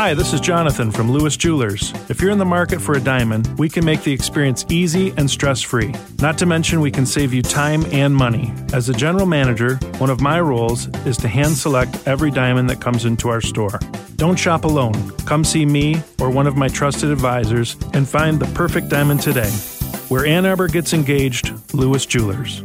[0.00, 1.92] Hi, this is Jonathan from Lewis Jewelers.
[2.08, 5.30] If you're in the market for a diamond, we can make the experience easy and
[5.30, 5.94] stress free.
[6.22, 8.50] Not to mention, we can save you time and money.
[8.72, 12.80] As a general manager, one of my roles is to hand select every diamond that
[12.80, 13.78] comes into our store.
[14.16, 15.10] Don't shop alone.
[15.26, 19.50] Come see me or one of my trusted advisors and find the perfect diamond today.
[20.08, 22.62] Where Ann Arbor gets engaged, Lewis Jewelers.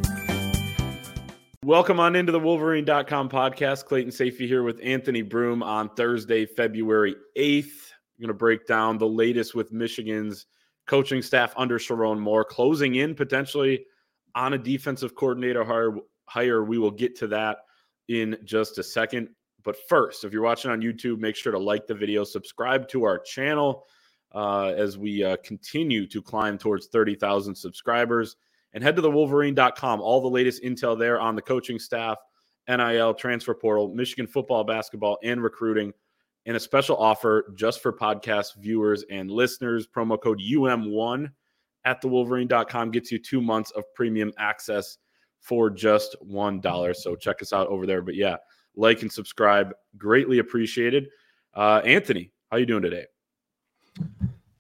[1.66, 3.86] Welcome on into the Wolverine.com podcast.
[3.86, 7.64] Clayton Sayfie here with Anthony Broome on Thursday, February 8th.
[7.66, 10.46] I'm going to break down the latest with Michigan's
[10.86, 13.84] coaching staff under Sherrone Moore, closing in potentially
[14.36, 15.96] on a defensive coordinator hire.
[16.28, 16.64] hire.
[16.64, 17.58] We will get to that
[18.10, 19.30] in just a second.
[19.64, 23.06] But first, if you're watching on YouTube, make sure to like the video, subscribe to
[23.06, 23.88] our channel
[24.36, 28.36] uh, as we uh, continue to climb towards 30,000 subscribers
[28.76, 30.02] and head to the wolverine.com.
[30.02, 32.18] All the latest intel there on the coaching staff,
[32.68, 35.94] NIL, transfer portal, Michigan football, basketball, and recruiting.
[36.46, 39.88] And a special offer just for podcast viewers and listeners.
[39.88, 41.32] Promo code UM1
[41.86, 44.98] at the wolverine.com gets you two months of premium access
[45.40, 46.96] for just $1.
[46.96, 48.02] So check us out over there.
[48.02, 48.36] But yeah,
[48.76, 49.74] like and subscribe.
[49.98, 51.08] Greatly appreciated.
[51.54, 53.06] Uh, Anthony, how you doing today?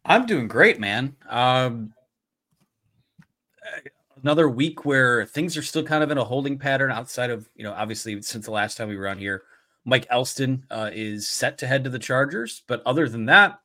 [0.06, 1.16] I'm doing great, man.
[1.30, 1.92] Um,
[4.26, 7.64] another week where things are still kind of in a holding pattern outside of, you
[7.64, 9.44] know, obviously since the last time we were on here,
[9.86, 12.64] Mike Elston uh, is set to head to the Chargers.
[12.67, 13.59] But other than that,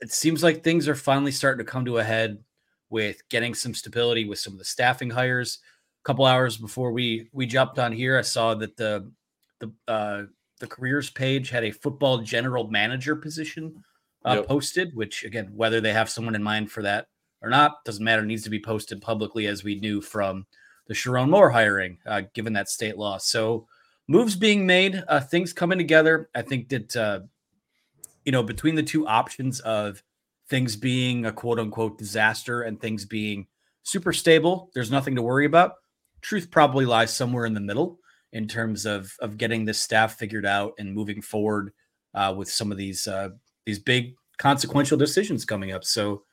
[0.00, 2.42] it seems like things are finally starting to come to a head
[2.90, 5.60] with getting some stability with some of the staffing hires.
[6.02, 9.08] A couple hours before we we jumped on here, I saw that the
[9.60, 10.22] the uh,
[10.58, 13.84] the careers page had a football general manager position
[14.24, 14.48] uh, yep.
[14.48, 14.96] posted.
[14.96, 17.06] Which again, whether they have someone in mind for that
[17.42, 18.22] or not doesn't matter.
[18.22, 20.46] It needs to be posted publicly, as we knew from
[20.86, 23.18] the Sherrone Moore hiring, uh, given that state law.
[23.18, 23.66] So
[24.08, 26.28] moves being made, uh, things coming together.
[26.34, 27.20] I think that uh,
[28.24, 30.02] you know between the two options of
[30.48, 33.46] things being a quote unquote disaster and things being
[33.82, 35.74] super stable, there's nothing to worry about.
[36.20, 37.98] Truth probably lies somewhere in the middle
[38.32, 41.72] in terms of of getting this staff figured out and moving forward
[42.14, 43.30] uh, with some of these uh,
[43.66, 45.84] these big consequential decisions coming up.
[45.84, 46.24] So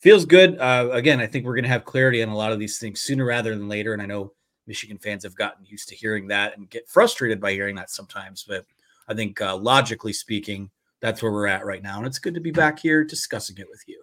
[0.00, 0.58] feels good.
[0.58, 3.00] Uh, again, I think we're going to have clarity on a lot of these things
[3.00, 3.92] sooner rather than later.
[3.92, 4.32] And I know
[4.66, 8.44] Michigan fans have gotten used to hearing that and get frustrated by hearing that sometimes.
[8.46, 8.64] But
[9.08, 11.98] I think uh, logically speaking, that's where we're at right now.
[11.98, 14.02] And it's good to be back here discussing it with you.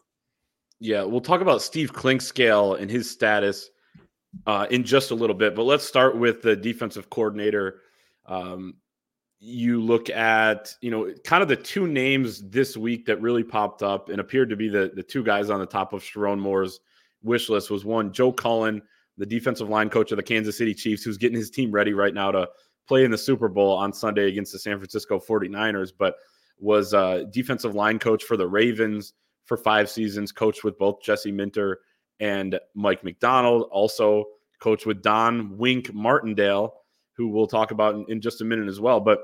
[0.79, 3.69] Yeah, we'll talk about Steve Clinkscale and his status
[4.45, 5.55] uh, in just a little bit.
[5.55, 7.81] But let's start with the defensive coordinator.
[8.25, 8.75] Um,
[9.39, 13.83] you look at you know kind of the two names this week that really popped
[13.83, 16.79] up and appeared to be the the two guys on the top of Sherrone Moore's
[17.23, 18.81] wish list was one Joe Cullen,
[19.17, 22.13] the defensive line coach of the Kansas City Chiefs, who's getting his team ready right
[22.13, 22.47] now to
[22.87, 26.15] play in the Super Bowl on Sunday against the San Francisco 49ers, but
[26.59, 29.13] was a defensive line coach for the Ravens
[29.45, 31.79] for five seasons, coached with both Jesse Minter
[32.19, 34.25] and Mike Macdonald, also
[34.59, 36.73] coached with Don Wink Martindale
[37.17, 38.99] who we'll talk about in, in just a minute as well.
[38.99, 39.19] But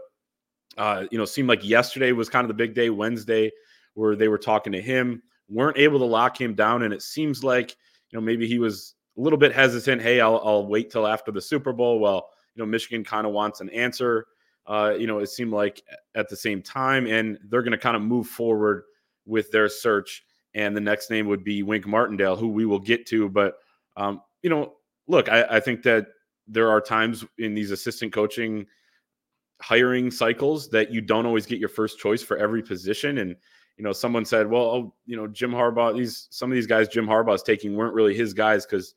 [0.77, 3.51] uh, you know, seemed like yesterday was kind of the big day, Wednesday,
[3.93, 7.43] where they were talking to him, weren't able to lock him down, and it seems
[7.43, 7.75] like
[8.09, 10.01] you know maybe he was a little bit hesitant.
[10.01, 11.99] Hey, I'll, I'll wait till after the Super Bowl.
[11.99, 14.25] Well, you know, Michigan kind of wants an answer.
[14.65, 15.83] Uh, you know, it seemed like
[16.15, 18.83] at the same time, and they're going to kind of move forward
[19.25, 20.23] with their search.
[20.55, 23.29] And the next name would be Wink Martindale, who we will get to.
[23.29, 23.55] But
[23.97, 24.73] um, you know,
[25.07, 26.07] look, I, I think that
[26.47, 28.65] there are times in these assistant coaching
[29.61, 33.19] hiring cycles that you don't always get your first choice for every position.
[33.19, 33.35] And
[33.77, 35.97] you know, someone said, "Well, oh, you know, Jim Harbaugh.
[35.97, 38.93] These some of these guys Jim Harbaugh's taking weren't really his guys because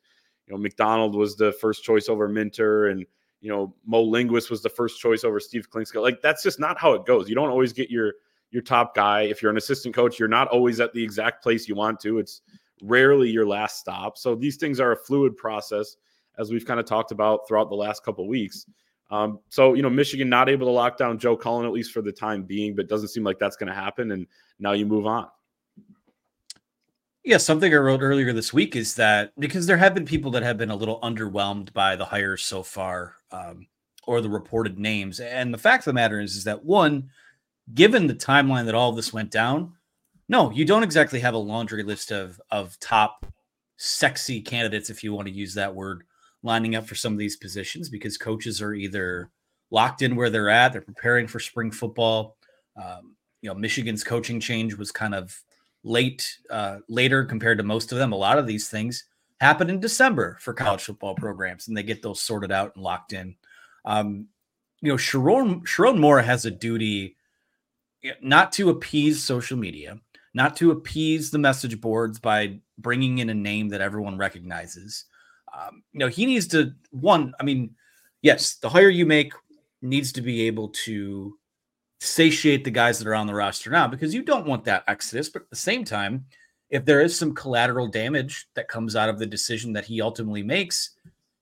[0.46, 3.06] you know Macdonald was the first choice over Minter, and
[3.40, 6.02] you know Mo Linguist was the first choice over Steve Clinkscale.
[6.02, 7.28] Like that's just not how it goes.
[7.28, 8.14] You don't always get your
[8.50, 9.22] your top guy.
[9.22, 12.18] If you're an assistant coach, you're not always at the exact place you want to.
[12.18, 12.42] It's
[12.82, 14.18] rarely your last stop.
[14.18, 15.96] So these things are a fluid process
[16.38, 18.66] as we've kind of talked about throughout the last couple weeks.
[19.10, 22.02] Um, so, you know, Michigan not able to lock down Joe Cullen, at least for
[22.02, 24.10] the time being, but doesn't seem like that's going to happen.
[24.10, 24.26] And
[24.58, 25.28] now you move on.
[27.22, 30.44] Yeah, something I wrote earlier this week is that because there have been people that
[30.44, 33.66] have been a little underwhelmed by the hires so far um,
[34.06, 35.18] or the reported names.
[35.18, 37.10] And the fact of the matter is, is that one,
[37.74, 39.72] given the timeline that all this went down,
[40.28, 43.26] no, you don't exactly have a laundry list of of top
[43.76, 46.04] sexy candidates, if you want to use that word,
[46.46, 49.30] lining up for some of these positions because coaches are either
[49.70, 52.36] locked in where they're at, they're preparing for spring football.
[52.82, 55.38] Um, you know, Michigan's coaching change was kind of
[55.84, 58.12] late, uh, later compared to most of them.
[58.12, 59.04] A lot of these things
[59.40, 63.12] happen in December for college football programs, and they get those sorted out and locked
[63.12, 63.36] in.
[63.84, 64.28] Um,
[64.80, 67.16] you know, Sharon Sherrone Moore has a duty
[68.20, 69.98] not to appease social media,
[70.34, 75.06] not to appease the message boards by bringing in a name that everyone recognizes.
[75.56, 77.32] Um, you know, he needs to one.
[77.40, 77.74] I mean,
[78.22, 79.32] yes, the hire you make
[79.82, 81.38] needs to be able to
[82.00, 85.28] satiate the guys that are on the roster now because you don't want that exodus.
[85.28, 86.26] But at the same time,
[86.68, 90.42] if there is some collateral damage that comes out of the decision that he ultimately
[90.42, 90.90] makes,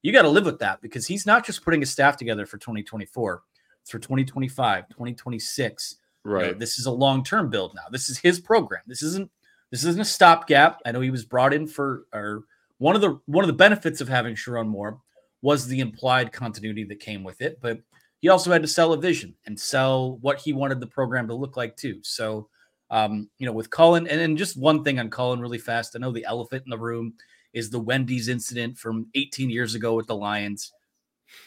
[0.02, 2.58] you got to live with that because he's not just putting a staff together for
[2.58, 3.42] 2024,
[3.80, 5.96] it's for 2025, 2026.
[6.24, 6.46] Right.
[6.46, 7.84] You know, this is a long-term build now.
[7.90, 8.82] This is his program.
[8.86, 9.30] This isn't
[9.70, 10.80] this isn't a stopgap.
[10.86, 12.44] I know he was brought in for or
[12.78, 14.98] one of the one of the benefits of having Sherrone Moore
[15.42, 17.78] was the implied continuity that came with it, but
[18.20, 21.34] he also had to sell a vision and sell what he wanted the program to
[21.34, 22.00] look like too.
[22.02, 22.48] So,
[22.90, 25.94] um, you know, with Cullen, and then just one thing on Cullen really fast.
[25.94, 27.12] I know the elephant in the room
[27.52, 30.72] is the Wendy's incident from 18 years ago with the Lions.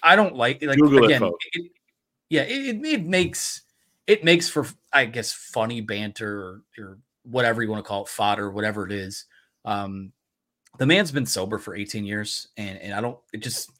[0.03, 1.71] I don't like like Google again, it, it,
[2.29, 3.63] yeah, it, it makes
[4.05, 8.09] it makes for I guess funny banter or, or whatever you want to call it,
[8.09, 9.25] fodder, whatever it is.
[9.65, 10.13] Um,
[10.77, 13.17] the man's been sober for 18 years, and and I don't.
[13.33, 13.71] It just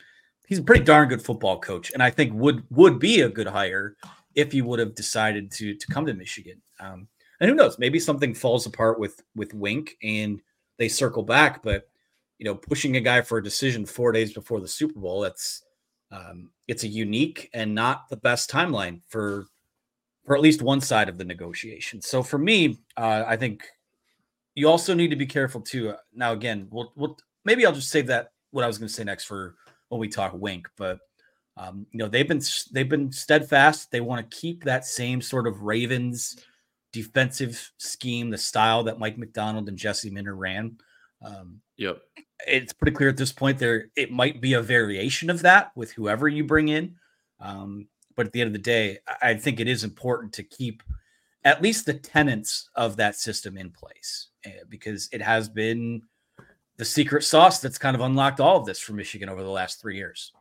[0.47, 3.47] he's a pretty darn good football coach, and I think would would be a good
[3.47, 3.95] hire
[4.35, 6.61] if he would have decided to to come to Michigan.
[6.79, 7.07] Um,
[7.39, 10.41] and who knows, maybe something falls apart with with Wink and
[10.77, 11.61] they circle back.
[11.63, 11.89] But
[12.39, 15.63] you know, pushing a guy for a decision four days before the Super Bowl, that's
[16.11, 19.45] um, it's a unique and not the best timeline for
[20.25, 22.01] for at least one side of the negotiation.
[22.01, 23.63] So for me, uh, I think
[24.57, 25.91] you also need to be careful too.
[25.91, 27.15] Uh, now, again, we'll, we'll
[27.45, 29.55] maybe I'll just save that what I was going to say next for
[29.89, 30.97] when we talk Wink, but
[31.57, 33.91] um, you know they've been they've been steadfast.
[33.91, 36.37] They want to keep that same sort of Ravens
[36.91, 40.77] defensive scheme, the style that Mike Macdonald and Jesse Minter ran.
[41.21, 41.99] Um, yep,
[42.47, 45.91] it's pretty clear at this point there it might be a variation of that with
[45.91, 46.95] whoever you bring in.
[47.39, 50.81] Um, but at the end of the day, I think it is important to keep
[51.43, 54.29] at least the tenets of that system in place
[54.69, 56.01] because it has been
[56.77, 59.81] the secret sauce that's kind of unlocked all of this for Michigan over the last
[59.81, 60.31] three years.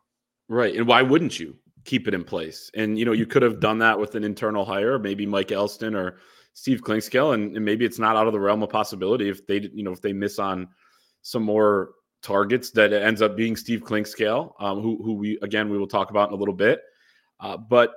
[0.49, 0.77] Right.
[0.77, 2.71] And why wouldn't you keep it in place?
[2.75, 5.95] And, you know, you could have done that with an internal hire, maybe Mike Elston
[5.95, 6.19] or
[6.53, 9.61] Steve Clinkscale, and, and maybe it's not out of the realm of possibility if they,
[9.73, 10.69] you know, if they miss on
[11.23, 11.91] some more
[12.23, 15.87] targets that it ends up being Steve Clinkscale, um, who, who we, again, we will
[15.87, 16.81] talk about in a little bit.
[17.41, 17.93] Uh, but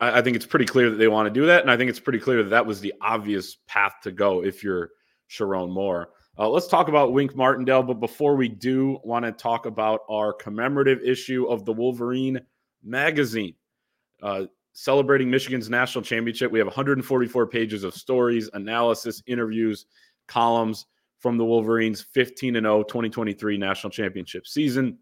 [0.00, 1.62] I, I think it's pretty clear that they want to do that.
[1.62, 4.64] And I think it's pretty clear that that was the obvious path to go if
[4.64, 4.90] you're
[5.30, 6.10] Sherrone Moore.
[6.38, 7.82] Uh, let's talk about Wink Martindale.
[7.82, 12.40] But before we do, want to talk about our commemorative issue of the Wolverine
[12.82, 13.54] magazine.
[14.22, 16.50] Uh, celebrating Michigan's national championship.
[16.50, 19.86] We have 144 pages of stories, analysis, interviews,
[20.28, 20.86] columns
[21.18, 24.98] from the Wolverines 15 and 0 2023 national championship season.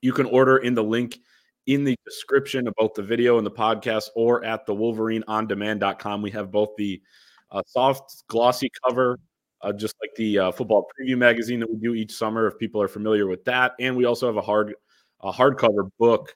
[0.00, 1.20] You can order in the link
[1.66, 6.22] in the description of both the video and the podcast or at the wolverineondemand.com.
[6.22, 7.00] We have both the
[7.52, 9.18] uh, soft, glossy cover
[9.62, 12.46] uh, just like the uh, football preview magazine that we do each summer.
[12.46, 14.74] If people are familiar with that, and we also have a hard
[15.20, 16.34] a hardcover book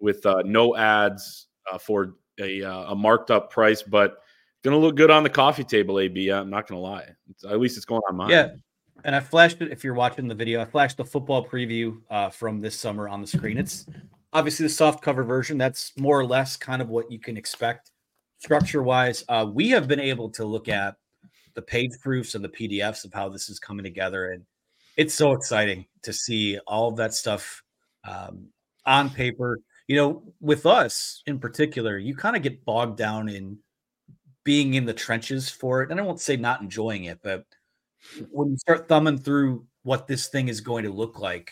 [0.00, 4.18] with uh, no ads uh, for a, uh, a marked up price, but
[4.62, 5.98] gonna look good on the coffee table.
[5.98, 7.06] AB, I'm not gonna lie.
[7.30, 8.30] It's, at least it's going on mine.
[8.30, 8.50] Yeah.
[9.04, 9.70] And I flashed it.
[9.70, 13.20] If you're watching the video, I flashed the football preview uh, from this summer on
[13.20, 13.56] the screen.
[13.56, 13.86] It's
[14.32, 15.56] obviously the soft cover version.
[15.56, 17.92] That's more or less kind of what you can expect
[18.38, 19.24] structure wise.
[19.52, 20.96] we have been able to look at
[21.58, 24.30] the page proofs and the PDFs of how this is coming together.
[24.30, 24.44] And
[24.96, 27.64] it's so exciting to see all of that stuff
[28.04, 28.46] um,
[28.86, 29.58] on paper.
[29.88, 33.58] You know, with us in particular, you kind of get bogged down in
[34.44, 35.90] being in the trenches for it.
[35.90, 37.44] And I won't say not enjoying it, but
[38.30, 41.50] when you start thumbing through what this thing is going to look like,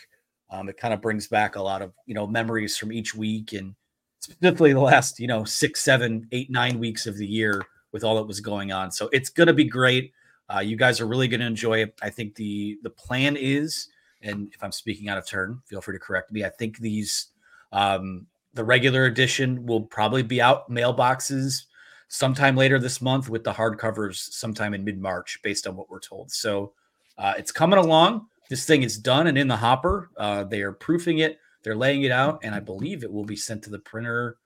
[0.49, 3.51] um, it kind of brings back a lot of you know memories from each week
[3.51, 3.75] and
[4.21, 8.15] specifically the last you know six, seven, eight, nine weeks of the year with all
[8.15, 8.91] that was going on.
[8.91, 10.13] So it's going to be great.
[10.53, 11.93] Uh, you guys are really going to enjoy it.
[12.01, 13.89] I think the the plan is,
[14.21, 16.43] and if I'm speaking out of turn, feel free to correct me.
[16.43, 17.27] I think these
[17.71, 21.65] um, the regular edition will probably be out mailboxes
[22.07, 25.99] sometime later this month with the hardcovers sometime in mid March, based on what we're
[25.99, 26.31] told.
[26.31, 26.73] So
[27.17, 28.27] uh, it's coming along.
[28.49, 30.09] This thing is done and in the hopper.
[30.15, 31.39] Uh, they are proofing it.
[31.63, 34.37] They're laying it out, and I believe it will be sent to the printer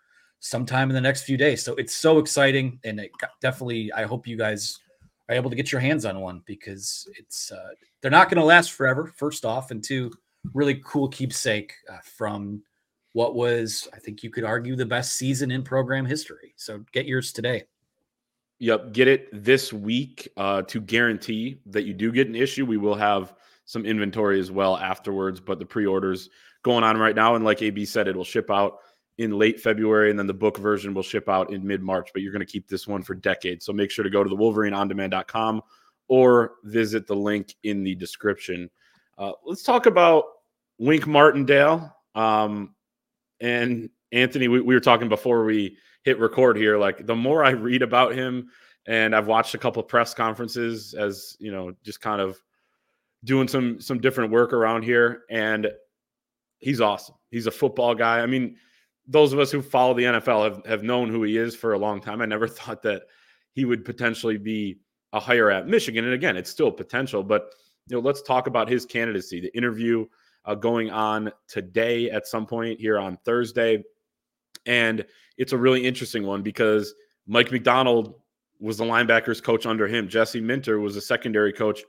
[0.41, 1.63] sometime in the next few days.
[1.63, 3.93] So it's so exciting, and it definitely.
[3.93, 4.79] I hope you guys
[5.29, 7.69] are able to get your hands on one because it's uh,
[8.01, 9.13] they're not going to last forever.
[9.15, 10.11] First off, and two,
[10.53, 12.61] really cool keepsake uh, from
[13.13, 16.53] what was I think you could argue the best season in program history.
[16.57, 17.63] So get yours today.
[18.59, 22.65] Yep, get it this week uh, to guarantee that you do get an issue.
[22.65, 23.33] We will have
[23.65, 26.29] some inventory as well afterwards, but the pre-orders
[26.63, 28.79] going on right now, and like AB said, it will ship out
[29.17, 32.09] in late February, and then the book version will ship out in mid March.
[32.13, 33.65] But you're going to keep this one for decades.
[33.65, 35.61] So make sure to go to the WolverineOnDemand.com
[36.07, 38.69] or visit the link in the description.
[39.17, 40.25] Uh, let's talk about
[40.77, 41.95] Wink Martindale.
[42.15, 42.75] Um,
[43.39, 46.77] and Anthony, we, we were talking before we hit record here.
[46.77, 48.49] Like the more I read about him,
[48.87, 52.41] and I've watched a couple press conferences as you know, just kind of
[53.23, 55.69] doing some some different work around here, and
[56.59, 57.15] he's awesome.
[57.29, 58.21] He's a football guy.
[58.21, 58.57] I mean,
[59.07, 61.79] those of us who follow the NFL have, have known who he is for a
[61.79, 62.21] long time.
[62.21, 63.03] I never thought that
[63.53, 64.79] he would potentially be
[65.13, 66.05] a hire at Michigan.
[66.05, 67.53] And again, it's still potential, but
[67.87, 69.41] you know, let's talk about his candidacy.
[69.41, 70.05] The interview
[70.45, 73.83] uh, going on today at some point here on Thursday.
[74.65, 75.05] And
[75.37, 76.93] it's a really interesting one because
[77.27, 78.15] Mike Macdonald
[78.59, 80.07] was the linebackers coach under him.
[80.07, 81.81] Jesse Minter was a secondary coach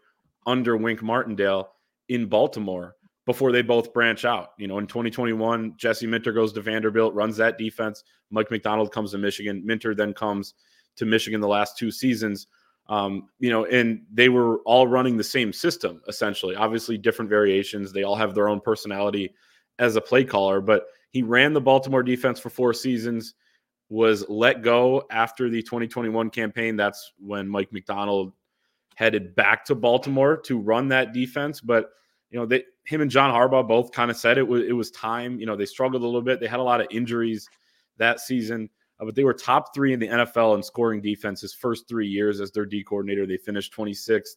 [0.46, 1.70] under Wink Martindale
[2.08, 4.50] in Baltimore before they both branch out.
[4.58, 8.02] You know, in 2021, Jesse Minter goes to Vanderbilt, runs that defense.
[8.30, 9.62] Mike Macdonald comes to Michigan.
[9.64, 10.54] Minter then comes
[10.96, 12.46] to Michigan the last two seasons.
[12.88, 16.56] Um, you know, and they were all running the same system essentially.
[16.56, 17.92] Obviously, different variations.
[17.92, 19.34] They all have their own personality
[19.78, 23.34] as a play caller, but he ran the Baltimore defense for four seasons,
[23.88, 26.76] was let go after the 2021 campaign.
[26.76, 28.32] That's when Mike Macdonald
[28.96, 31.60] headed back to Baltimore to run that defense.
[31.60, 31.90] But
[32.32, 34.90] you know, they him and John Harbaugh both kind of said it was it was
[34.90, 35.38] time.
[35.38, 36.40] You know, they struggled a little bit.
[36.40, 37.48] They had a lot of injuries
[37.98, 38.70] that season.
[38.98, 42.08] Uh, but they were top three in the NFL in scoring defense his first three
[42.08, 43.26] years as their D coordinator.
[43.26, 44.36] They finished 26th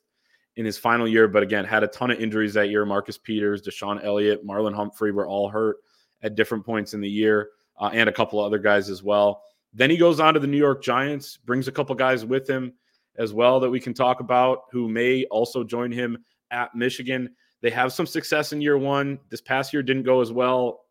[0.58, 2.86] in his final year, but again, had a ton of injuries that year.
[2.86, 5.78] Marcus Peters, DeShon Elliott, Marlon Humphrey were all hurt
[6.22, 7.50] at different points in the year,
[7.80, 9.42] uh, and a couple of other guys as well.
[9.74, 12.74] Then he goes on to the New York Giants, brings a couple guys with him
[13.18, 16.18] as well that we can talk about who may also join him
[16.52, 17.30] at Michigan.
[17.66, 19.18] They have some success in year one.
[19.30, 20.82] This past year didn't go as well.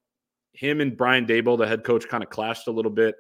[0.55, 3.15] Him and Brian Daboll, the head coach, kind of clashed a little bit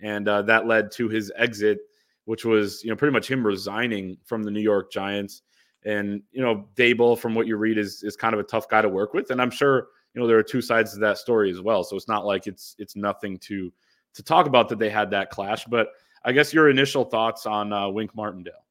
[0.00, 1.80] and uh, that led to his exit,
[2.24, 5.42] which was you know pretty much him resigning from the New York Giants.
[5.84, 8.80] And you know, Daboll, from what you read, is is kind of a tough guy
[8.80, 11.50] to work with, and I'm sure you know there are two sides to that story
[11.50, 11.84] as well.
[11.84, 13.70] So it's not like it's it's nothing to
[14.14, 15.66] to talk about that they had that clash.
[15.66, 15.88] But
[16.24, 18.63] I guess your initial thoughts on uh, Wink Martindale.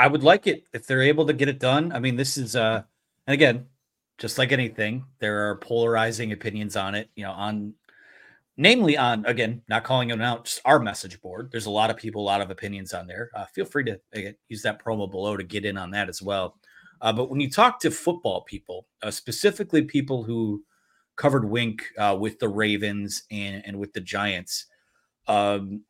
[0.00, 1.92] I would like it if they're able to get it done.
[1.92, 2.82] I mean, this is uh
[3.26, 3.66] and again,
[4.16, 7.74] just like anything, there are polarizing opinions on it, you know, on
[8.56, 11.50] namely on again not calling them out just our message board.
[11.52, 13.30] There's a lot of people a lot of opinions on there.
[13.34, 16.22] Uh, feel free to uh, use that promo below to get in on that as
[16.22, 16.56] well.
[17.02, 20.64] Uh, but when you talk to football people uh, specifically people who
[21.16, 24.64] covered wink uh, with the ravens and, and with the giants
[25.28, 25.82] um,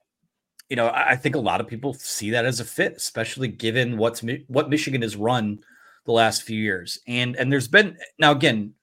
[0.70, 3.98] you know I, think a lot of people see that as a fit especially given
[3.98, 5.58] what's what michigan has run
[6.06, 8.74] the last few years and and there's been now again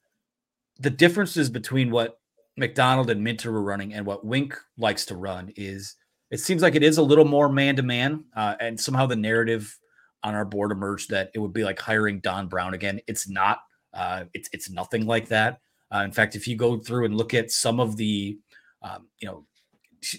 [0.79, 2.20] the differences between what
[2.58, 5.96] Macdonald and Minter were running and what Wink likes to run is
[6.32, 8.25] it seems like it is a little more man to man.
[8.36, 9.77] And somehow the narrative
[10.24, 13.00] on our board emerged that it would be like hiring Don Brown again.
[13.08, 13.60] It's not.
[13.94, 15.60] Uh, it's it's nothing like that.
[15.94, 18.38] Uh, in fact, if you go through and look at some of the,
[18.82, 19.46] um, you know,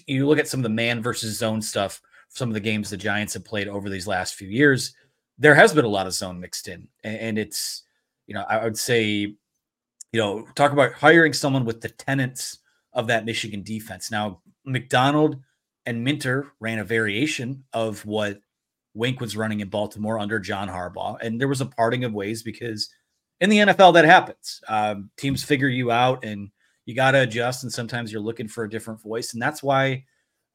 [0.07, 2.97] you look at some of the man versus zone stuff, some of the games the
[2.97, 4.93] Giants have played over these last few years,
[5.37, 7.83] there has been a lot of zone mixed in, and, it's,
[8.27, 9.35] you know, I would say
[10.11, 12.59] you know, talk about hiring someone with the tenets
[12.93, 14.09] of that Michigan defense.
[14.09, 15.37] Now, Macdonald
[15.85, 18.39] and Minter ran a variation of what
[18.93, 22.43] Wink was running in Baltimore under John Harbaugh, and there was a parting of ways
[22.43, 22.89] because
[23.39, 24.61] in the NFL that happens.
[24.67, 26.49] Um, teams figure you out, and
[26.85, 30.05] you got to adjust, and sometimes you're looking for a different voice, and that's why.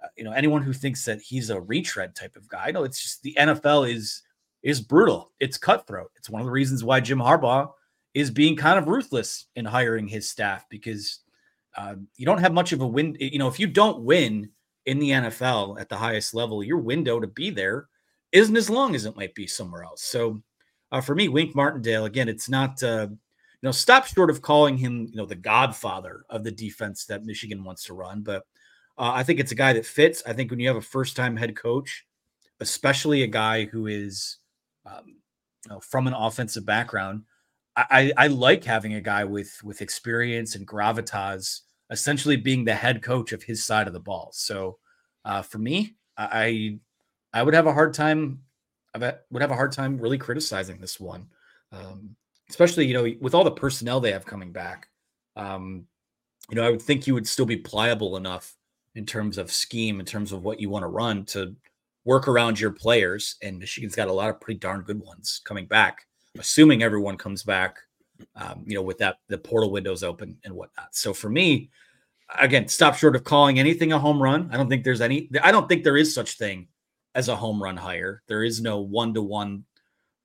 [0.02, 3.00] Uh, you know, anyone who thinks that he's a retread type of guy, no, it's
[3.00, 4.22] just the NFL is
[4.62, 5.30] is brutal.
[5.40, 6.10] It's cutthroat.
[6.16, 7.70] It's one of the reasons why Jim Harbaugh
[8.14, 11.20] is being kind of ruthless in hiring his staff because
[11.76, 13.16] uh, you don't have much of a win.
[13.20, 14.50] You know, if you don't win
[14.86, 17.88] in the NFL at the highest level, your window to be there
[18.32, 20.02] isn't as long as it might be somewhere else.
[20.02, 20.42] So
[20.92, 23.08] uh, for me, Wink Martindale, again, it's not, uh,
[23.64, 27.64] know, stop short of calling him, you know, the godfather of the defense that Michigan
[27.64, 28.22] wants to run.
[28.22, 28.46] But
[28.98, 30.22] uh, I think it's a guy that fits.
[30.26, 32.06] I think when you have a first time head coach,
[32.60, 34.38] especially a guy who is
[34.86, 35.16] um,
[35.64, 37.24] you know, from an offensive background,
[37.76, 43.02] I, I like having a guy with with experience and gravitas, essentially being the head
[43.02, 44.30] coach of his side of the ball.
[44.32, 44.78] So
[45.24, 46.78] uh, for me, I
[47.32, 48.42] I would have a hard time.
[48.94, 51.26] I would have a hard time really criticizing this one,
[51.72, 52.14] um,
[52.50, 54.88] especially you know with all the personnel they have coming back.
[55.36, 55.86] Um,
[56.50, 58.54] you know, I would think you would still be pliable enough
[58.94, 61.56] in terms of scheme, in terms of what you want to run to
[62.04, 63.36] work around your players.
[63.42, 66.06] And Michigan's got a lot of pretty darn good ones coming back
[66.38, 67.78] assuming everyone comes back,
[68.36, 70.94] um, you know, with that the portal windows open and whatnot.
[70.94, 71.70] So for me,
[72.38, 74.48] again, stop short of calling anything a home run.
[74.52, 75.30] I don't think there's any.
[75.42, 76.68] I don't think there is such thing
[77.14, 78.22] as a home run hire.
[78.26, 79.64] There is no one to one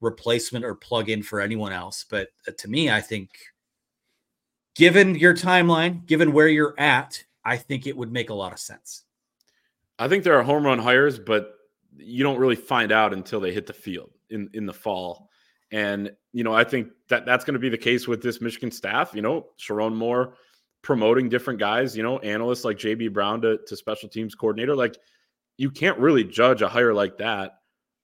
[0.01, 2.05] replacement or plug in for anyone else.
[2.09, 3.29] But uh, to me, I think
[4.75, 8.59] given your timeline, given where you're at, I think it would make a lot of
[8.59, 9.03] sense.
[9.97, 11.55] I think there are home run hires, but
[11.97, 15.29] you don't really find out until they hit the field in in the fall.
[15.71, 18.71] And you know, I think that that's going to be the case with this Michigan
[18.71, 19.11] staff.
[19.13, 20.35] You know, Sherrone Moore
[20.81, 21.97] promoting different guys.
[21.97, 24.75] You know, analysts like JB Brown to, to special teams coordinator.
[24.75, 24.97] Like,
[25.57, 27.58] you can't really judge a hire like that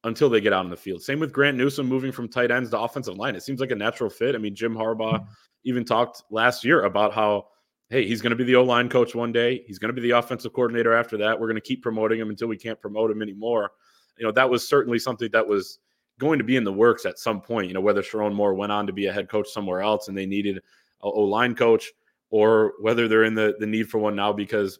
[0.05, 1.01] until they get out on the field.
[1.01, 3.35] Same with Grant Newsome moving from tight ends to offensive line.
[3.35, 4.35] It seems like a natural fit.
[4.35, 5.33] I mean, Jim Harbaugh mm-hmm.
[5.63, 7.47] even talked last year about how
[7.89, 9.63] hey, he's going to be the O line coach one day.
[9.67, 11.39] He's going to be the offensive coordinator after that.
[11.39, 13.71] We're going to keep promoting him until we can't promote him anymore.
[14.17, 15.79] You know, that was certainly something that was
[16.19, 17.67] going to be in the works at some point.
[17.67, 20.17] You know, whether Sherrone Moore went on to be a head coach somewhere else and
[20.17, 21.91] they needed a O line coach,
[22.29, 24.79] or whether they're in the, the need for one now because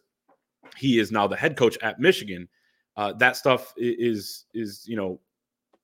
[0.76, 2.48] he is now the head coach at Michigan.
[2.96, 5.20] Uh, that stuff is is you know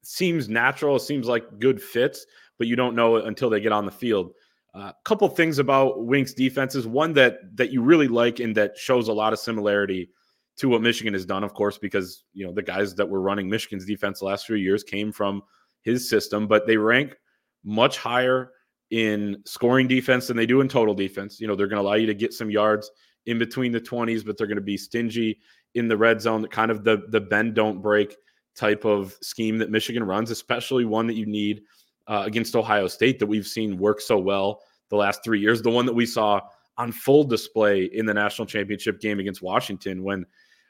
[0.03, 2.27] seems natural, seems like good fits,
[2.59, 4.33] but you don't know until they get on the field.
[4.75, 6.87] A uh, couple things about Wink's defenses.
[6.87, 10.09] One that that you really like and that shows a lot of similarity
[10.57, 13.49] to what Michigan has done, of course, because you know the guys that were running
[13.49, 15.43] Michigan's defense the last few years came from
[15.83, 17.17] his system, but they rank
[17.65, 18.53] much higher
[18.91, 21.41] in scoring defense than they do in total defense.
[21.41, 22.91] You know, they're going to allow you to get some yards
[23.27, 25.39] in between the 20s, but they're going to be stingy
[25.75, 28.17] in the red zone, kind of the the bend don't break
[28.55, 31.63] type of scheme that Michigan runs, especially one that you need
[32.07, 34.61] uh, against Ohio State that we've seen work so well
[34.91, 35.63] the last three years.
[35.63, 36.41] The one that we saw
[36.79, 40.25] on full display in the national championship game against Washington when,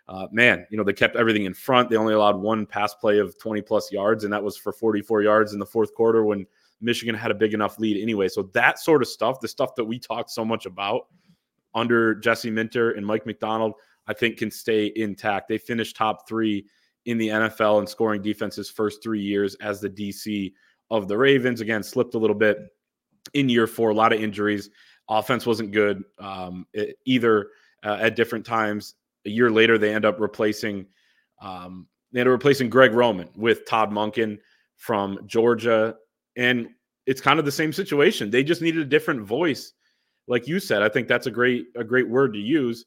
[0.08, 1.88] uh, man, you know, they kept everything in front.
[1.88, 5.22] They only allowed one pass play of 20 plus yards, and that was for 44
[5.22, 6.46] yards in the fourth quarter when
[6.80, 8.28] Michigan had a big enough lead anyway.
[8.28, 11.06] So that sort of stuff, the stuff that we talked so much about
[11.74, 13.74] under Jesse Minter and Mike Macdonald,
[14.06, 15.48] I think can stay intact.
[15.48, 16.66] They finished top three
[17.04, 20.52] in the NFL in scoring defenses first three years as the DC
[20.90, 21.60] of the Ravens.
[21.60, 22.58] Again, slipped a little bit
[23.34, 24.70] in year four, a lot of injuries.
[25.08, 26.66] Offense wasn't good um,
[27.04, 27.48] either
[27.84, 28.94] uh, at different times.
[29.26, 30.86] A year later, they end up replacing
[31.40, 34.38] um, they end up replacing Greg Roman with Todd Monken
[34.76, 35.96] from Georgia,
[36.36, 36.68] and
[37.06, 38.30] it's kind of the same situation.
[38.30, 39.72] They just needed a different voice,
[40.28, 40.82] like you said.
[40.82, 42.84] I think that's a great a great word to use.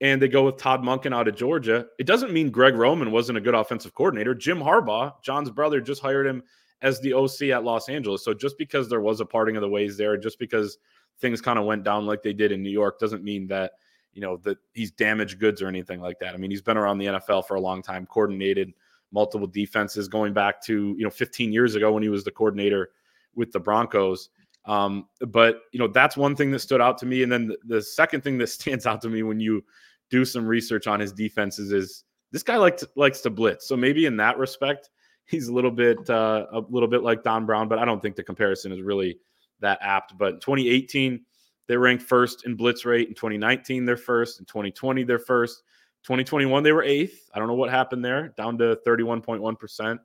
[0.00, 1.86] And they go with Todd Monken out of Georgia.
[1.98, 4.34] It doesn't mean Greg Roman wasn't a good offensive coordinator.
[4.34, 6.42] Jim Harbaugh, John's brother, just hired him
[6.82, 8.22] as the OC at Los Angeles.
[8.22, 10.78] So just because there was a parting of the ways there, just because
[11.18, 13.72] things kind of went down like they did in New York, doesn't mean that
[14.12, 16.34] you know that he's damaged goods or anything like that.
[16.34, 18.72] I mean, he's been around the NFL for a long time, coordinated
[19.12, 22.90] multiple defenses going back to you know 15 years ago when he was the coordinator
[23.34, 24.30] with the Broncos.
[24.66, 27.56] Um, but you know that's one thing that stood out to me, and then the,
[27.66, 29.64] the second thing that stands out to me when you
[30.10, 33.68] do some research on his defenses is this guy likes likes to blitz.
[33.68, 34.90] So maybe in that respect,
[35.24, 38.16] he's a little bit uh, a little bit like Don Brown, but I don't think
[38.16, 39.18] the comparison is really
[39.60, 40.18] that apt.
[40.18, 41.24] But in 2018,
[41.68, 43.08] they ranked first in blitz rate.
[43.08, 44.40] In 2019, they're first.
[44.40, 45.62] In 2020, they're first.
[46.04, 47.28] 2021, they were eighth.
[47.34, 50.00] I don't know what happened there, down to 31.1 percent.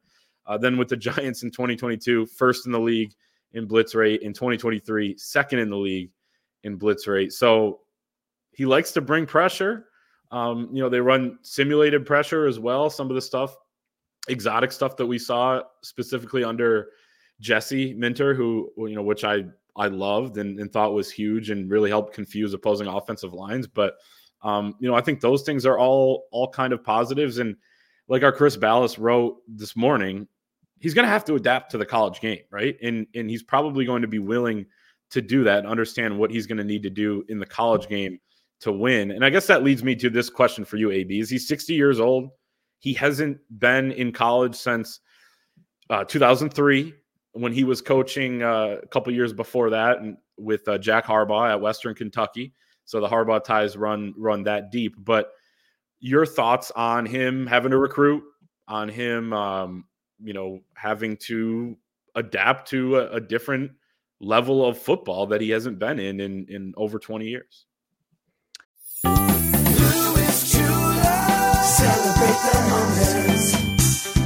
[0.46, 3.14] Uh, then with the Giants in 2022, first in the league
[3.54, 4.22] in blitz rate.
[4.22, 6.12] In 2023, second in the league
[6.64, 7.34] in blitz rate.
[7.34, 7.80] So
[8.52, 9.88] he likes to bring pressure.
[10.32, 12.90] Um, you know, they run simulated pressure as well.
[12.90, 13.56] Some of the stuff
[14.28, 16.90] exotic stuff that we saw specifically under
[17.40, 21.70] Jesse Minter, who you know, which I I loved and, and thought was huge and
[21.72, 23.68] really helped confuse opposing offensive lines.
[23.68, 23.96] But
[24.44, 27.40] um, you know, I think those things are all all kind of positives.
[27.40, 27.56] And
[28.08, 30.28] like our Chris Balas wrote this morning,
[30.82, 32.76] he's going to have to adapt to the college game, right?
[32.84, 34.66] And and he's probably going to be willing
[35.12, 37.88] to do that and understand what he's going to need to do in the college
[37.88, 38.20] game
[38.62, 39.12] to win.
[39.12, 41.20] And I guess that leads me to this question for you, AB.
[41.20, 42.30] Is he 60 years old?
[42.80, 45.00] He hasn't been in college since
[45.90, 46.94] uh, 2003
[47.34, 51.52] when he was coaching uh, a couple years before that and with uh, Jack Harbaugh
[51.52, 52.54] at Western Kentucky.
[52.86, 54.96] So the Harbaugh ties run run that deep.
[54.98, 55.32] But
[56.00, 58.24] your thoughts on him having to recruit,
[58.68, 59.86] on him, um,
[60.24, 61.78] you know, having to
[62.16, 63.72] adapt to a, a different
[64.20, 67.66] level of football that he hasn't been in in, in over 20 years.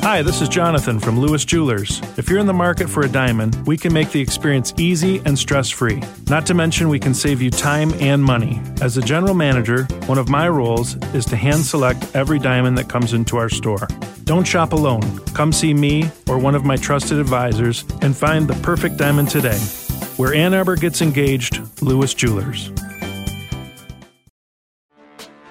[0.06, 2.00] Hi, this is Jonathan from Lewis Jewelers.
[2.15, 5.36] If you're in the market for a diamond, we can make the experience easy and
[5.36, 6.00] stress free.
[6.30, 8.62] Not to mention, we can save you time and money.
[8.82, 12.88] As a general manager, one of my roles is to hand select every diamond that
[12.88, 13.88] comes into our store.
[14.26, 15.22] Don't shop alone.
[15.34, 19.58] Come see me or one of my trusted advisors and find the perfect diamond today.
[20.18, 22.70] Where Ann Arbor gets engaged, Lewis Jewelers.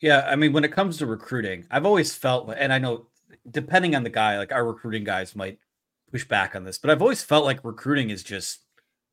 [0.00, 3.08] Yeah, I mean, when it comes to recruiting, I've always felt, and I know
[3.50, 5.58] depending on the guy, like our recruiting guys might
[6.10, 8.60] push back on this, but I've always felt like recruiting is just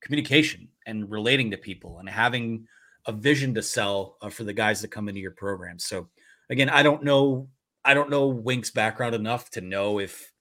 [0.02, 2.67] communication and relating to people and having
[3.06, 5.78] a vision to sell uh, for the guys that come into your program.
[5.78, 6.08] So
[6.50, 7.50] again, I don't know,
[7.84, 10.32] I don't know Wink's background enough to know if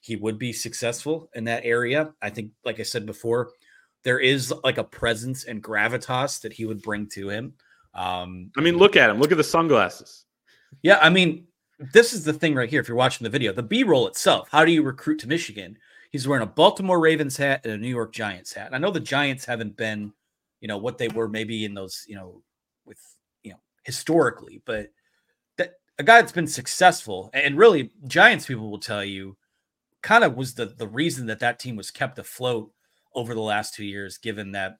[0.00, 2.14] he would be successful in that area.
[2.22, 3.50] I think, like I said before,
[4.04, 7.54] there is like a presence and gravitas that he would bring to him
[7.96, 9.18] um, I mean, look at him.
[9.18, 10.26] Look at the sunglasses.
[10.82, 11.46] Yeah, I mean,
[11.92, 12.80] this is the thing right here.
[12.80, 14.48] If you're watching the video, the B roll itself.
[14.50, 15.78] How do you recruit to Michigan?
[16.10, 18.66] He's wearing a Baltimore Ravens hat and a New York Giants hat.
[18.66, 20.12] And I know the Giants haven't been,
[20.60, 22.42] you know, what they were maybe in those, you know,
[22.84, 22.98] with
[23.42, 24.90] you know historically, but
[25.56, 29.36] that a guy that's been successful and really Giants people will tell you,
[30.02, 32.70] kind of was the the reason that that team was kept afloat
[33.14, 34.76] over the last two years, given that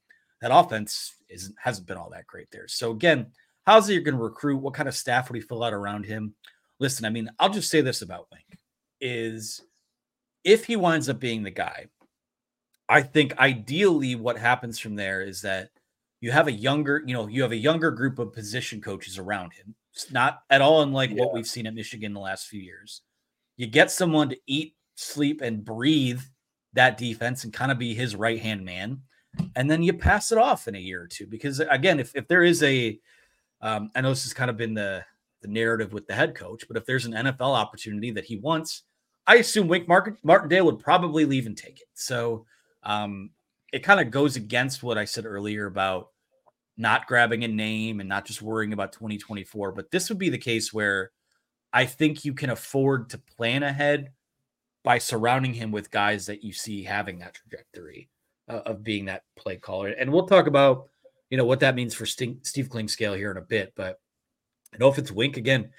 [0.47, 2.69] that offense isn't hasn't been all that great there.
[2.69, 3.27] So again,
[3.67, 4.59] how's he going to recruit?
[4.59, 6.35] What kind of staff would he fill out around him?
[6.79, 8.61] Listen, I mean, I'll just say this about Wink
[9.01, 9.63] is
[10.45, 11.87] if he winds up being the guy,
[12.89, 15.71] I think ideally what happens from there is that
[16.21, 19.53] you have a younger, you know, you have a younger group of position coaches around
[19.53, 19.75] him.
[19.95, 21.25] It's not at all unlike yeah.
[21.25, 23.03] what we've seen at Michigan the last few years.
[23.57, 26.21] You get someone to eat, sleep, and breathe
[26.75, 29.01] that defense and kind of be his right hand man
[29.57, 31.27] and then you pass it off in a year or two.
[31.27, 32.99] Because again, if, if there is a,
[33.61, 35.05] um, I know this has kind of been the
[35.43, 38.85] the narrative with the head coach, but if there's an NFL opportunity that he wants,
[39.27, 41.89] I assume Wink Martin, Martindale would probably leave and take it.
[41.95, 42.47] So
[42.83, 43.31] um,
[43.73, 46.11] it kind of goes against what I said earlier about
[46.77, 49.73] not grabbing a name and not just worrying about 2024.
[49.73, 51.11] But this would be the case where
[51.73, 54.13] I think you can afford to plan ahead
[54.85, 58.09] by surrounding him with guys that you see having that trajectory
[58.49, 59.89] uh, of being that play caller.
[59.89, 60.89] And we'll talk about,
[61.31, 63.73] you know, what that means for Steve, Steve Clinkscale here in a bit.
[63.77, 64.01] But
[64.75, 65.71] I know if it's Wink again,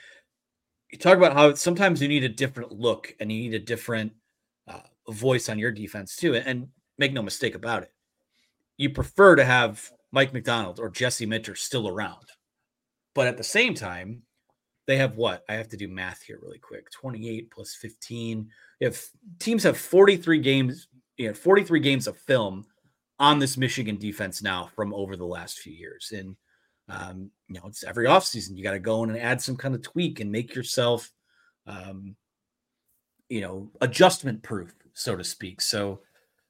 [0.92, 4.14] you talk about how sometimes you need a different look and you need a different
[4.68, 6.36] uh, voice on your defense too.
[6.36, 7.92] And make no mistake about it,
[8.78, 12.26] you prefer to have Mike Macdonald or Jesse Minter still around.
[13.14, 14.24] But at the same time,
[14.86, 15.44] they have what?
[15.50, 16.90] I have to do math here really quick.
[16.92, 18.50] 28 plus 15.
[18.80, 22.66] If teams have 43 games you know 43 games of film
[23.20, 26.14] on this Michigan defense now from over the last few years.
[26.16, 26.36] And
[26.90, 29.76] um, you know, it's every offseason you got to go in and add some kind
[29.76, 31.12] of tweak and make yourself
[31.66, 32.16] um,
[33.30, 35.60] you know, adjustment proof, so to speak.
[35.60, 36.00] So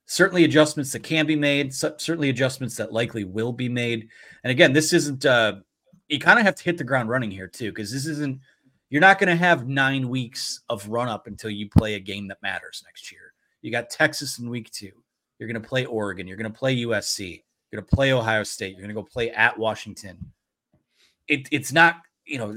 [0.05, 4.09] certainly adjustments that can be made, certainly adjustments that likely will be made.
[4.43, 5.55] And again, this isn't uh
[6.07, 8.39] you kind of have to hit the ground running here too, because this isn't
[8.89, 12.29] you're not going to have nine weeks of run up until you play a game
[12.29, 13.26] that matters next year.
[13.61, 14.91] You got Texas in week two.
[15.39, 16.27] You're going to play Oregon.
[16.27, 17.43] You're going to play USC.
[17.71, 18.71] You're going to play Ohio State.
[18.71, 20.31] You're going to go play at Washington.
[21.27, 22.55] It, it's not, you know,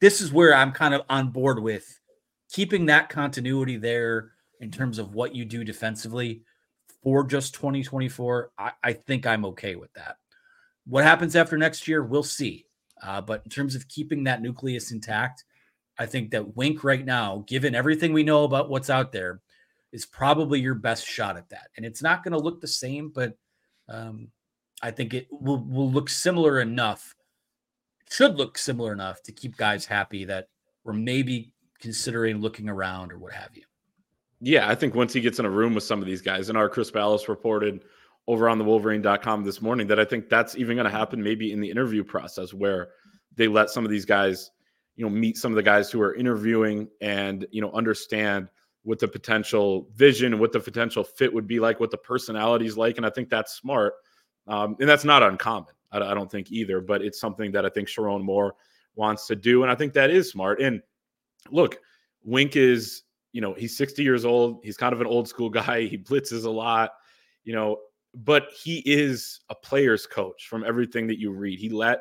[0.00, 2.00] this is where I'm kind of on board with
[2.52, 6.42] keeping that continuity there in terms of what you do defensively
[7.02, 8.50] for just 2024.
[8.58, 10.16] I, I think I'm okay with that.
[10.86, 12.66] What happens after next year, we'll see.
[13.02, 15.44] Uh, but in terms of keeping that nucleus intact,
[15.98, 19.40] I think that Wink right now, given everything we know about what's out there,
[19.92, 21.68] is probably your best shot at that.
[21.76, 23.36] And it's not going to look the same, but
[23.88, 24.28] um,
[24.82, 27.14] I think it will, will look similar enough,
[28.08, 30.48] should look similar enough to keep guys happy that
[30.84, 33.64] we're maybe considering looking around or what have you.
[34.40, 36.56] Yeah, I think once he gets in a room with some of these guys, and
[36.56, 37.84] our Chris Balas reported
[38.26, 41.52] over on the Wolverine.com this morning that I think that's even going to happen maybe
[41.52, 42.90] in the interview process where
[43.36, 44.50] they let some of these guys,
[44.96, 48.48] you know, meet some of the guys who are interviewing and, you know, understand
[48.82, 52.78] what the potential vision what the potential fit would be like, what the personality is
[52.78, 52.96] like.
[52.96, 53.94] And I think that's smart.
[54.46, 55.74] Um, and that's not uncommon.
[55.92, 58.54] I, I, don't think either, but it's something that I think Sherrone Moore
[58.94, 59.62] wants to do.
[59.62, 60.60] And I think that is smart.
[60.60, 60.80] And
[61.50, 61.78] look,
[62.24, 64.60] Wink is, you know, he's 60 years old.
[64.64, 65.82] He's kind of an old school guy.
[65.82, 66.92] He blitzes a lot,
[67.44, 67.78] you know,
[68.14, 71.58] but he is a player's coach from everything that you read.
[71.58, 72.00] He let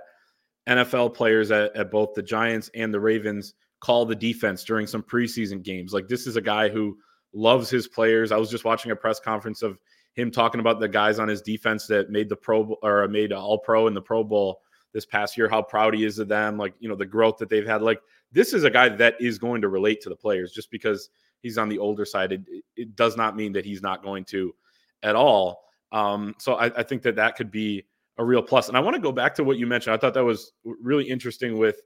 [0.68, 5.04] NFL players at, at both the Giants and the Ravens call the defense during some
[5.04, 5.94] preseason games.
[5.94, 6.98] Like this is a guy who
[7.34, 8.32] loves his players.
[8.32, 9.78] I was just watching a press conference of
[10.14, 13.58] him talking about the guys on his defense that made the pro or made all
[13.58, 14.62] pro in the Pro Bowl
[14.92, 17.48] this past year, how proud he is of them, like, you know, the growth that
[17.48, 17.82] they've had.
[17.82, 21.10] Like, this is a guy that is going to relate to the players just because
[21.42, 22.32] he's on the older side.
[22.32, 22.42] It,
[22.76, 24.54] it does not mean that he's not going to
[25.04, 25.64] at all.
[25.92, 27.86] Um, so I, I think that that could be
[28.18, 28.68] a real plus.
[28.68, 29.94] And I want to go back to what you mentioned.
[29.94, 31.82] I thought that was really interesting with,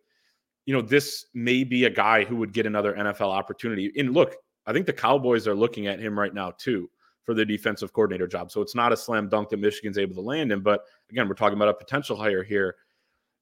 [0.66, 3.92] you know, this may be a guy who would get another NFL opportunity.
[3.98, 6.90] And look, I think the Cowboys are looking at him right now too
[7.26, 8.52] for the defensive coordinator job.
[8.52, 10.62] So it's not a slam dunk that Michigan's able to land him.
[10.62, 12.76] But again, we're talking about a potential hire here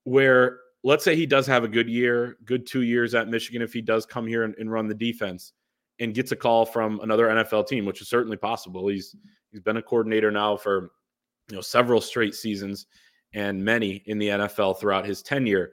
[0.04, 3.74] where let's say he does have a good year, good two years at Michigan if
[3.74, 5.54] he does come here and, and run the defense
[6.00, 8.88] and gets a call from another NFL team, which is certainly possible.
[8.88, 9.16] He's
[9.52, 10.92] he's been a coordinator now for
[11.50, 12.88] you know several straight seasons
[13.34, 15.72] and many in the NFL throughout his tenure.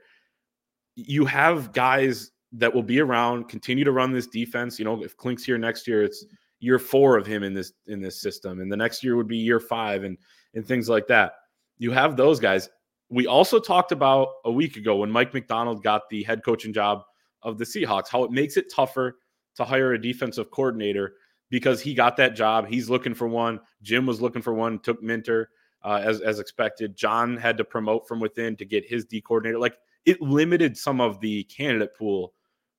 [1.07, 4.79] You have guys that will be around, continue to run this defense.
[4.79, 6.25] You know, if Clink's here next year, it's
[6.59, 9.37] year four of him in this in this system, and the next year would be
[9.37, 10.17] year five, and
[10.53, 11.33] and things like that.
[11.77, 12.69] You have those guys.
[13.09, 17.03] We also talked about a week ago when Mike Macdonald got the head coaching job
[17.41, 19.17] of the Seahawks, how it makes it tougher
[19.55, 21.13] to hire a defensive coordinator
[21.49, 22.67] because he got that job.
[22.67, 23.59] He's looking for one.
[23.81, 25.49] Jim was looking for one, took Minter
[25.83, 26.95] uh, as, as expected.
[26.95, 29.57] John had to promote from within to get his D coordinator.
[29.57, 32.33] Like it limited some of the candidate pool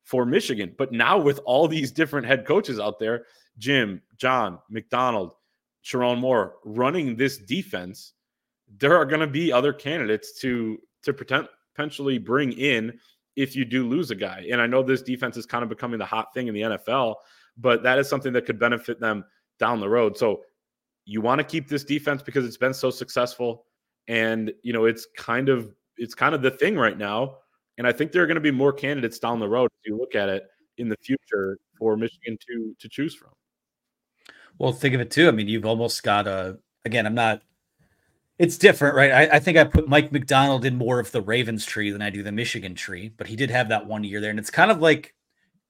[0.05, 0.75] for Michigan.
[0.77, 3.27] But now with all these different head coaches out there,
[3.59, 5.33] Jim, John, Macdonald,
[5.85, 8.15] Sherrone Moore running this defense,
[8.79, 12.99] there are going to be other candidates to to potentially bring in
[13.37, 14.47] if you do lose a guy.
[14.51, 17.15] And I know this defense is kind of becoming the hot thing in the NFL,
[17.57, 19.25] but that is something that could benefit them
[19.59, 20.19] down the road.
[20.19, 20.43] So
[21.07, 23.65] you want to keep this defense because it's been so successful
[24.09, 27.37] and you know it's kind of it's kind of the thing right now
[27.79, 29.97] and i think there are going to be more candidates down the road if you
[29.97, 30.45] look at it
[30.79, 33.31] in the future for michigan to to choose from
[34.59, 37.43] well think of it too i mean you've almost got a again i'm not
[38.41, 39.11] it's different, right?
[39.13, 42.09] I, I, think I put Mike Macdonald in more of the Ravens tree than I
[42.09, 44.31] do the Michigan tree, but he did have that one year there.
[44.31, 45.15] And it's kind of like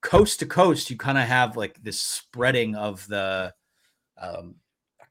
[0.02, 3.52] coast to coast, you kind of have like this spreading of the,
[4.22, 4.54] um,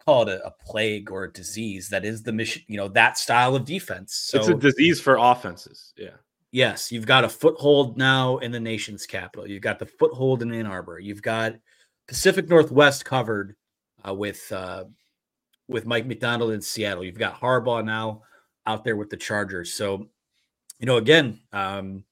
[0.05, 3.17] call it a, a, plague or a disease that is the mission, you know, that
[3.17, 4.15] style of defense.
[4.15, 5.93] So it's a disease for offenses.
[5.97, 6.15] Yeah.
[6.51, 6.91] Yes.
[6.91, 9.47] You've got a foothold now in the nation's capital.
[9.47, 10.99] You've got the foothold in Ann Arbor.
[10.99, 11.55] You've got
[12.07, 13.55] Pacific Northwest covered
[14.07, 14.85] uh, with, uh,
[15.67, 17.03] with Mike Macdonald in Seattle.
[17.03, 18.23] You've got Harbaugh now
[18.65, 19.73] out there with the Chargers.
[19.73, 20.07] So,
[20.79, 22.03] you know, again, um,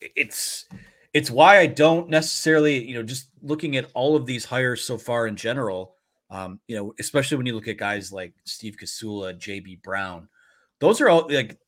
[0.00, 0.66] it's
[1.12, 4.98] it's why I don't necessarily, you know, just looking at all of these hires so
[4.98, 5.95] far in general,
[6.30, 10.28] um, you know, especially when you look at guys like Steve Casula, JB Brown,
[10.80, 11.58] those are all like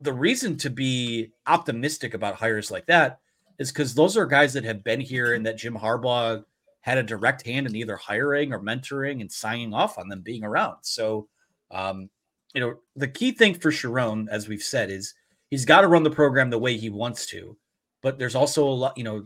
[0.00, 3.20] the reason to be optimistic about hires like that
[3.58, 6.44] is because those are guys that have been here and that Jim Harbaugh
[6.80, 10.44] had a direct hand in either hiring or mentoring and signing off on them being
[10.44, 10.76] around.
[10.82, 11.28] So,
[11.70, 12.10] um,
[12.54, 15.14] you know, the key thing for Sherrone, as we've said, is
[15.50, 17.56] he's got to run the program the way he wants to.
[18.02, 19.24] But there's also a lot, you know,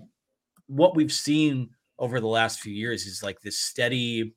[0.69, 4.33] what we've seen over the last few years is like this steady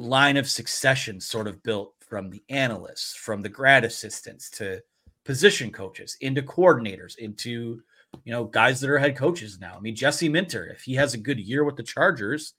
[0.00, 4.82] line of succession sort of built from the analysts, from the grad assistants to
[5.24, 7.82] position coaches, into coordinators, into
[8.24, 9.74] you know, guys that are head coaches now.
[9.76, 12.54] I mean, Jesse Minter, if he has a good year with the Chargers,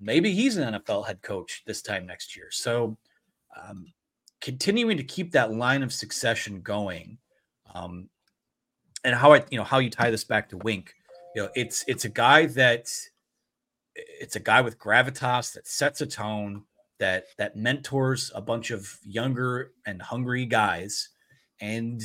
[0.00, 2.48] maybe he's an NFL head coach this time next year.
[2.50, 2.96] So,
[3.60, 3.92] um,
[4.40, 7.18] continuing to keep that line of succession going,
[7.74, 8.08] um,
[9.04, 10.94] and how I, you know, how you tie this back to Wink,
[11.34, 12.90] you know, it's it's a guy that
[13.94, 16.64] it's a guy with gravitas that sets a tone
[16.98, 21.10] that that mentors a bunch of younger and hungry guys
[21.60, 22.02] and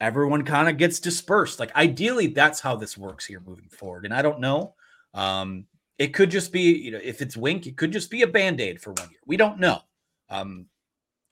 [0.00, 1.58] everyone kind of gets dispersed.
[1.58, 4.04] Like ideally, that's how this works here moving forward.
[4.04, 4.74] And I don't know.
[5.14, 5.66] Um,
[5.98, 8.80] it could just be, you know, if it's Wink, it could just be a band-aid
[8.80, 9.20] for one year.
[9.26, 9.80] We don't know.
[10.28, 10.66] Um,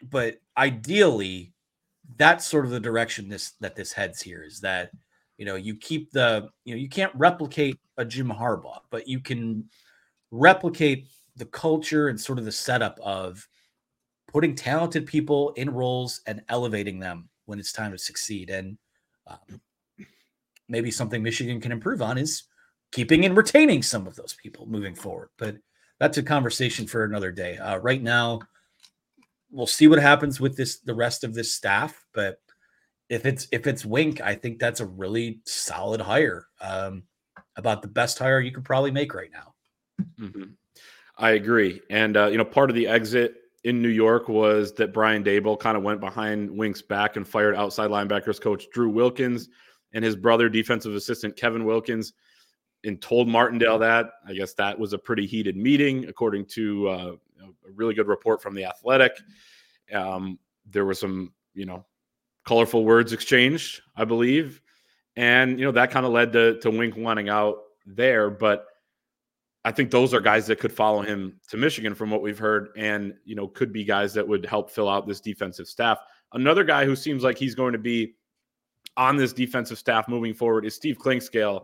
[0.03, 1.53] but ideally,
[2.17, 4.91] that's sort of the direction this that this heads here is that
[5.39, 9.21] you know you keep the you know you can't replicate a Jim Harbaugh, but you
[9.21, 9.65] can
[10.31, 13.47] replicate the culture and sort of the setup of
[14.33, 18.51] putting talented people in roles and elevating them when it's time to succeed.
[18.51, 18.79] And
[19.27, 19.61] um,
[20.69, 22.45] maybe something Michigan can improve on is
[22.93, 25.31] keeping and retaining some of those people moving forward.
[25.39, 25.57] But
[25.99, 27.59] that's a conversation for another day.
[27.59, 28.41] Uh, right now,
[29.51, 32.05] we'll see what happens with this the rest of this staff.
[32.13, 32.39] But
[33.09, 36.47] if it's if it's Wink, I think that's a really solid hire.
[36.61, 37.05] Um,
[37.57, 39.55] about the best hire you could probably make right now.
[40.21, 40.53] Mm-hmm.
[41.17, 44.93] I agree, and uh, you know, part of the exit in New York was that
[44.93, 49.49] Brian Daboll kind of went behind Wink's back and fired outside linebackers coach Drew Wilkins
[49.95, 52.13] and his brother, defensive assistant Kevin Wilkins,
[52.85, 54.11] and told Martindale that.
[54.27, 58.43] I guess that was a pretty heated meeting, according to uh, a really good report
[58.43, 59.17] from the Athletic.
[59.93, 60.39] Um,
[60.71, 61.87] there was some, you know,
[62.45, 64.61] colorful words exchanged, I believe,
[65.17, 68.31] and you know that kind of led to to Wink wanting out there.
[68.31, 68.67] But
[69.65, 72.69] I think those are guys that could follow him to Michigan, from what we've heard,
[72.77, 75.99] and you know could be guys that would help fill out this defensive staff.
[76.33, 78.15] Another guy who seems like he's going to be
[78.97, 81.63] on this defensive staff moving forward is Steve Clinkscale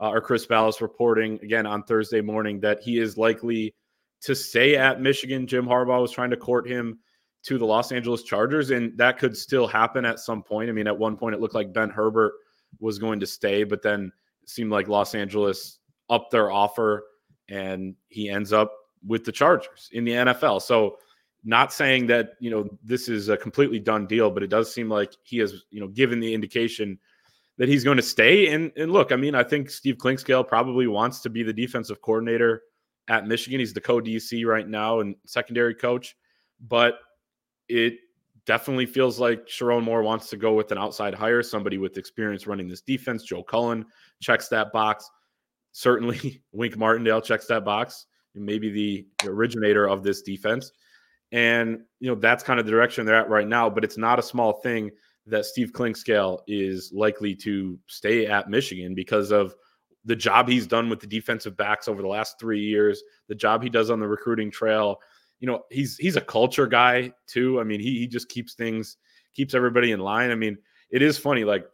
[0.00, 3.74] uh, or Chris Balas reporting again on Thursday morning that he is likely
[4.22, 5.46] to stay at Michigan.
[5.46, 6.98] Jim Harbaugh was trying to court him
[7.44, 10.70] to the Los Angeles Chargers, and that could still happen at some point.
[10.70, 12.32] I mean, at one point it looked like Ben Herbert
[12.80, 14.10] was going to stay, but then
[14.42, 15.78] it seemed like Los Angeles
[16.08, 17.04] upped their offer
[17.48, 18.72] and he ends up
[19.06, 20.62] with the Chargers in the NFL.
[20.62, 20.96] So
[21.44, 24.88] not saying that, you know, this is a completely done deal, but it does seem
[24.88, 26.98] like he has, you know, given the indication
[27.58, 28.48] that he's going to stay.
[28.48, 32.00] And and look, I mean, I think Steve Clinkscale probably wants to be the defensive
[32.00, 32.62] coordinator
[33.08, 33.60] at Michigan.
[33.60, 36.16] He's the co-DC right now and secondary coach,
[36.60, 36.98] but
[37.68, 37.94] it
[38.46, 42.46] definitely feels like Sherrone Moore wants to go with an outside hire, somebody with experience
[42.46, 43.22] running this defense.
[43.22, 43.86] Joe Cullen
[44.20, 45.08] checks that box.
[45.74, 48.06] Certainly, Wink Martindale checks that box.
[48.34, 50.72] Maybe the originator of this defense.
[51.30, 53.68] And, you know, that's kind of the direction they're at right now.
[53.68, 54.90] But it's not a small thing
[55.26, 59.54] that Steve Clinkscale is likely to stay at Michigan because of
[60.04, 63.62] the job he's done with the defensive backs over the last three years, the job
[63.62, 64.98] he does on the recruiting trail.
[65.40, 67.60] You know, he's he's a culture guy too.
[67.60, 68.96] I mean, he he just keeps things
[69.34, 70.30] keeps everybody in line.
[70.30, 70.58] I mean,
[70.90, 71.44] it is funny.
[71.44, 71.66] Like,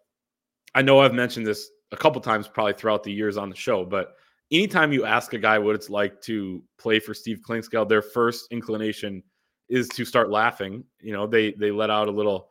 [0.75, 3.85] I know I've mentioned this a couple times probably throughout the years on the show,
[3.85, 4.17] but
[4.51, 8.51] anytime you ask a guy what it's like to play for Steve Clinkscale, their first
[8.51, 9.23] inclination
[9.69, 10.85] is to start laughing.
[11.01, 12.51] You know, they they let out a little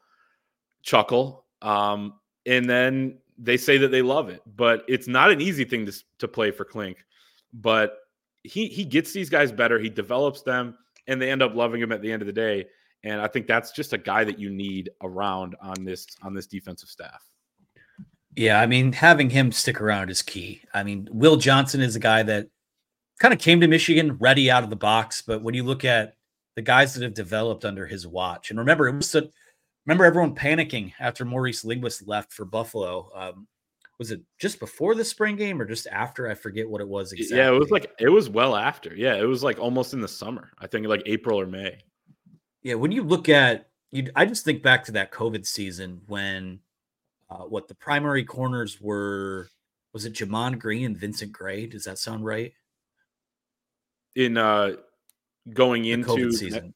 [0.82, 2.14] chuckle, um,
[2.46, 4.42] and then they say that they love it.
[4.56, 7.04] But it's not an easy thing to to play for Clink.
[7.54, 7.98] But
[8.44, 9.80] he he gets these guys better.
[9.80, 12.66] He develops them, and they end up loving him at the end of the day.
[13.04, 16.48] And I think that's just a guy that you need around on this on this
[16.48, 17.24] defensive staff.
[18.40, 20.62] Yeah, I mean, having him stick around is key.
[20.74, 22.48] I mean, Will Johnson is a guy that
[23.20, 26.16] kind of came to Michigan ready out of the box, but when you look at
[26.56, 29.28] the guys that have developed under his watch, and remember, it was a,
[29.86, 33.12] remember everyone panicking after Maurice Linguist left for Buffalo.
[33.14, 33.46] Um,
[33.98, 36.30] was it just before the spring game or just after?
[36.30, 37.40] I forget what it was exactly.
[37.40, 38.96] Yeah, it was like it was well after.
[38.96, 40.54] Yeah, it was like almost in the summer.
[40.60, 41.80] I think like April or May.
[42.64, 46.62] Yeah, when you look at you, I just think back to that COVID season when
[47.30, 49.50] uh, what the primary corners were
[49.94, 51.66] was it Gemon Green and Vincent Gray?
[51.66, 52.54] Does that sound right?
[54.16, 54.74] In uh
[55.54, 56.74] going The into COVID season.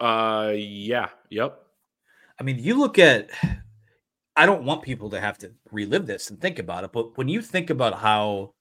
[0.00, 1.60] Uh yeah, yep.
[2.40, 3.30] I mean, you look at
[4.36, 7.28] I don't want people to have to relive this and think about it, but when
[7.28, 8.54] you think about how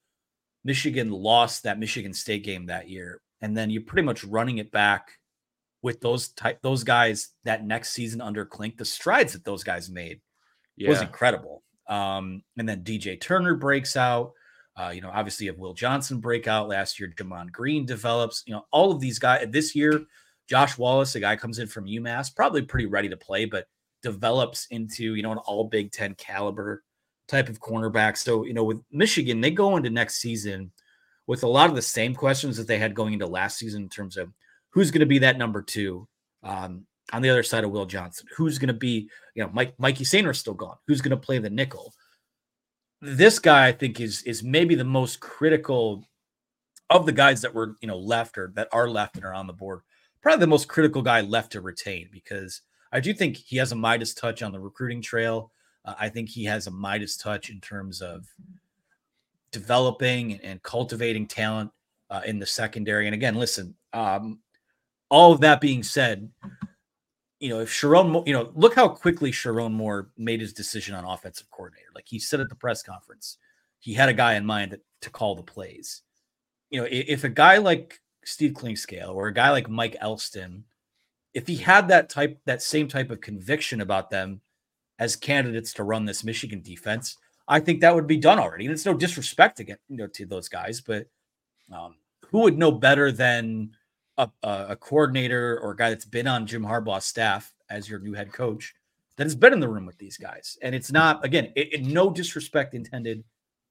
[0.63, 4.71] Michigan lost that Michigan State game that year, and then you're pretty much running it
[4.71, 5.11] back
[5.83, 9.89] with those type those guys that next season under Clink, the strides that those guys
[9.89, 10.19] made
[10.77, 10.89] Yeah.
[10.89, 11.63] was incredible.
[11.87, 14.33] Um, and then DJ Turner breaks out.
[14.75, 17.11] Uh, you know, obviously you have Will Johnson break out last year.
[17.17, 18.43] Gemon Green develops.
[18.45, 20.05] You know, all of these guys this year.
[20.47, 23.67] Josh Wallace, a guy comes in from UMass, probably pretty ready to play, but
[24.01, 26.83] develops into you know an All Big Ten caliber
[27.27, 28.17] type of cornerback.
[28.17, 30.71] So you know, with Michigan, they go into next season
[31.25, 33.89] with a lot of the same questions that they had going into last season in
[33.89, 34.31] terms of
[34.69, 36.07] who's going to be that number two.
[36.43, 39.73] Um, on the other side of Will Johnson, who's going to be, you know, Mike
[39.79, 40.77] Mikey Sainristil gone.
[40.87, 41.93] Who's going to play the nickel?
[43.01, 46.03] This guy, I think, is is maybe the most critical
[46.89, 49.47] of the guys that were, you know, left or that are left and are on
[49.47, 49.81] the board.
[50.21, 53.75] Probably the most critical guy left to retain because I do think he has a
[53.75, 55.51] Midas touch on the recruiting trail.
[55.85, 58.25] Uh, I think he has a Midas touch in terms of
[59.51, 61.71] developing and cultivating talent
[62.09, 63.07] uh, in the secondary.
[63.07, 64.39] And again, listen, um,
[65.09, 66.29] all of that being said,
[67.39, 71.05] you know, if Sherrone, you know, look how quickly Sherrone Moore made his decision on
[71.05, 71.87] offensive coordinator.
[71.93, 73.37] Like he said at the press conference,
[73.79, 76.01] he had a guy in mind that, to call the plays.
[76.71, 80.65] You know, i- if a guy like Steve Clinkscale or a guy like Mike Elston,
[81.33, 84.41] if he had that type, that same type of conviction about them
[84.99, 87.17] as candidates to run this Michigan defense,
[87.47, 88.65] I think that would be done already.
[88.65, 91.07] And it's no disrespect to get you know to those guys, but
[91.71, 91.95] um,
[92.31, 93.76] who would know better than
[94.17, 98.13] a, a, coordinator or a guy that's been on Jim Harbaugh's staff as your new
[98.13, 98.73] head coach
[99.15, 100.57] that has been in the room with these guys?
[100.61, 103.23] And it's not again, it, it- no disrespect intended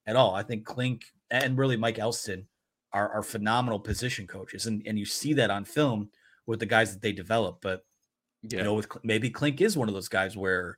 [0.05, 0.33] at all.
[0.35, 2.47] I think Clink and really Mike Elston
[2.93, 6.09] are, are phenomenal position coaches, and and you see that on film
[6.45, 7.59] with the guys that they develop.
[7.61, 7.85] But
[8.43, 8.59] Yeah.
[8.59, 10.77] you know, with maybe Clink is one of those guys where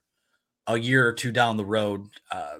[0.66, 2.58] a year or two down the road, uh,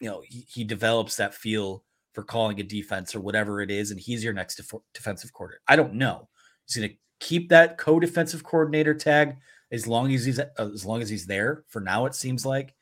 [0.00, 1.84] you know, he, he develops that feel
[2.14, 5.60] for calling a defense or whatever it is, and he's your next def- defensive quarter.
[5.68, 6.28] I don't know.
[6.74, 9.36] He's going to keep that co-defensive coordinator tag
[9.72, 12.06] as long as he's as long as he's there for now.
[12.06, 12.74] It seems like,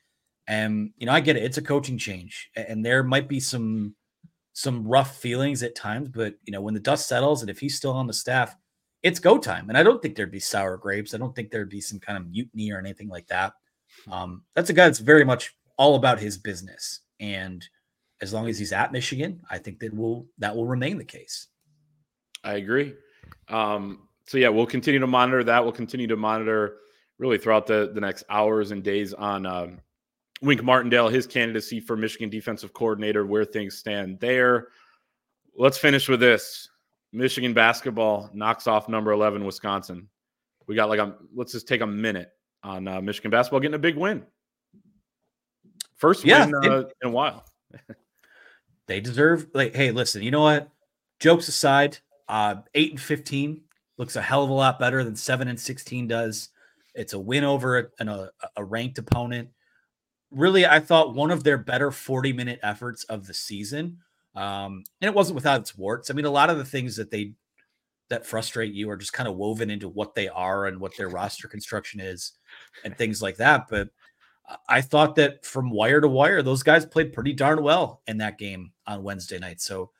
[0.47, 1.43] and you know, I get it.
[1.43, 3.95] It's a coaching change, and there might be some
[4.53, 7.75] some rough feelings at times, but you know, when the dust settles, and if he's
[7.75, 8.55] still on the staff,
[9.03, 9.69] it's go time.
[9.69, 11.13] And I don't think there'd be sour grapes.
[11.13, 13.53] I don't think there'd be some kind of mutiny or anything like that.
[14.11, 17.67] Um, that's a guy that's very much all about his business, and
[18.21, 21.47] as long as he's at Michigan, I think that will that will remain the case.
[22.43, 22.95] I agree.
[23.47, 25.63] Um, so yeah, we'll continue to monitor that.
[25.63, 26.77] We'll continue to monitor
[27.17, 29.79] really throughout the the next hours and days on um,
[30.41, 34.67] Wink Martindale, his candidacy for Michigan defensive coordinator, where things stand there.
[35.55, 36.69] Let's finish with this.
[37.11, 40.07] Michigan basketball knocks off number 11 Wisconsin.
[40.67, 42.29] We got like a let's just take a minute
[42.63, 44.25] on uh, Michigan basketball getting a big win.
[45.95, 47.45] First yeah, win uh, it, in a while.
[48.87, 50.69] they deserve like hey, listen, you know what?
[51.19, 51.97] Jokes aside,
[52.29, 53.61] uh 8 and 15
[53.97, 56.49] looks a hell of a lot better than 7 and 16 does.
[56.95, 59.49] It's a win over a, a, a ranked opponent.
[60.31, 63.97] Really, I thought one of their better 40 minute efforts of the season.
[64.35, 66.09] Um, and it wasn't without its warts.
[66.09, 67.33] I mean, a lot of the things that they
[68.09, 71.09] that frustrate you are just kind of woven into what they are and what their
[71.09, 72.33] roster construction is
[72.83, 73.67] and things like that.
[73.69, 73.89] But
[74.67, 78.39] I thought that from wire to wire, those guys played pretty darn well in that
[78.39, 79.61] game on Wednesday night.
[79.61, 79.91] So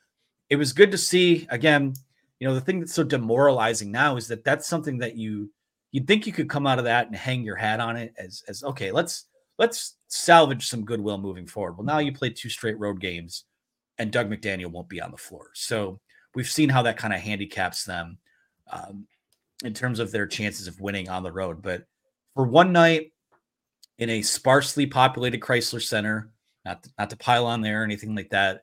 [0.48, 1.46] it was good to see.
[1.50, 1.94] Again,
[2.40, 5.50] you know, the thing that's so demoralizing now is that that's something that you
[5.92, 8.42] you'd think you could come out of that and hang your hat on it as
[8.48, 9.26] as okay, let's
[9.58, 11.76] let's salvage some goodwill moving forward.
[11.76, 13.44] Well, now you play two straight road games,
[13.98, 15.50] and Dug McDaniel won't be on the floor.
[15.54, 16.00] So
[16.34, 18.18] we've seen how that kind of handicaps them
[18.72, 19.06] um,
[19.62, 21.60] in terms of their chances of winning on the road.
[21.60, 21.84] But
[22.34, 23.12] for one night
[23.98, 26.30] in a sparsely populated Crisler Center,
[26.64, 28.62] not to, not to pile on there or anything like that,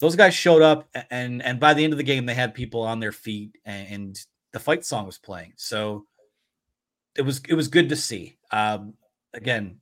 [0.00, 2.82] those guys showed up and and by the end of the game they had people
[2.82, 4.18] on their feet and
[4.52, 5.52] the fight song was playing.
[5.56, 6.06] So
[7.16, 8.36] it was it was good to see.
[8.50, 8.94] Um
[9.34, 9.80] again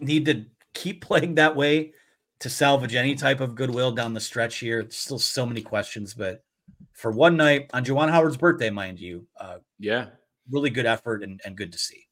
[0.00, 1.92] need to keep playing that way
[2.40, 4.82] to salvage any type of goodwill down the stretch here.
[4.82, 6.44] There's still so many questions but
[6.92, 10.06] for one night on Juwan Howard's birthday mind you uh yeah.
[10.50, 12.06] really good effort and, and good to see.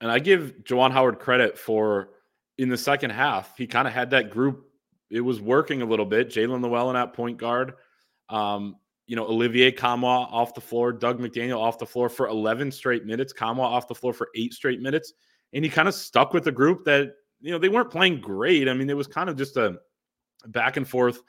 [0.00, 2.10] And I give Juwan Howard credit for
[2.56, 4.67] in the second half he kind of had that group
[5.10, 6.28] it was working a little bit.
[6.28, 7.74] Jaelin Llewellyn at point guard.
[8.28, 12.70] Um, you know, Olivier Nkamhoua off the floor, Dug McDaniel off the floor for 11
[12.70, 15.14] straight minutes, Nkamhoua off the floor for eight straight minutes.
[15.54, 18.68] And he kind of stuck with the group that, you know, they weren't playing great.
[18.68, 19.78] I mean, it was kind of just a
[20.48, 21.20] back and forth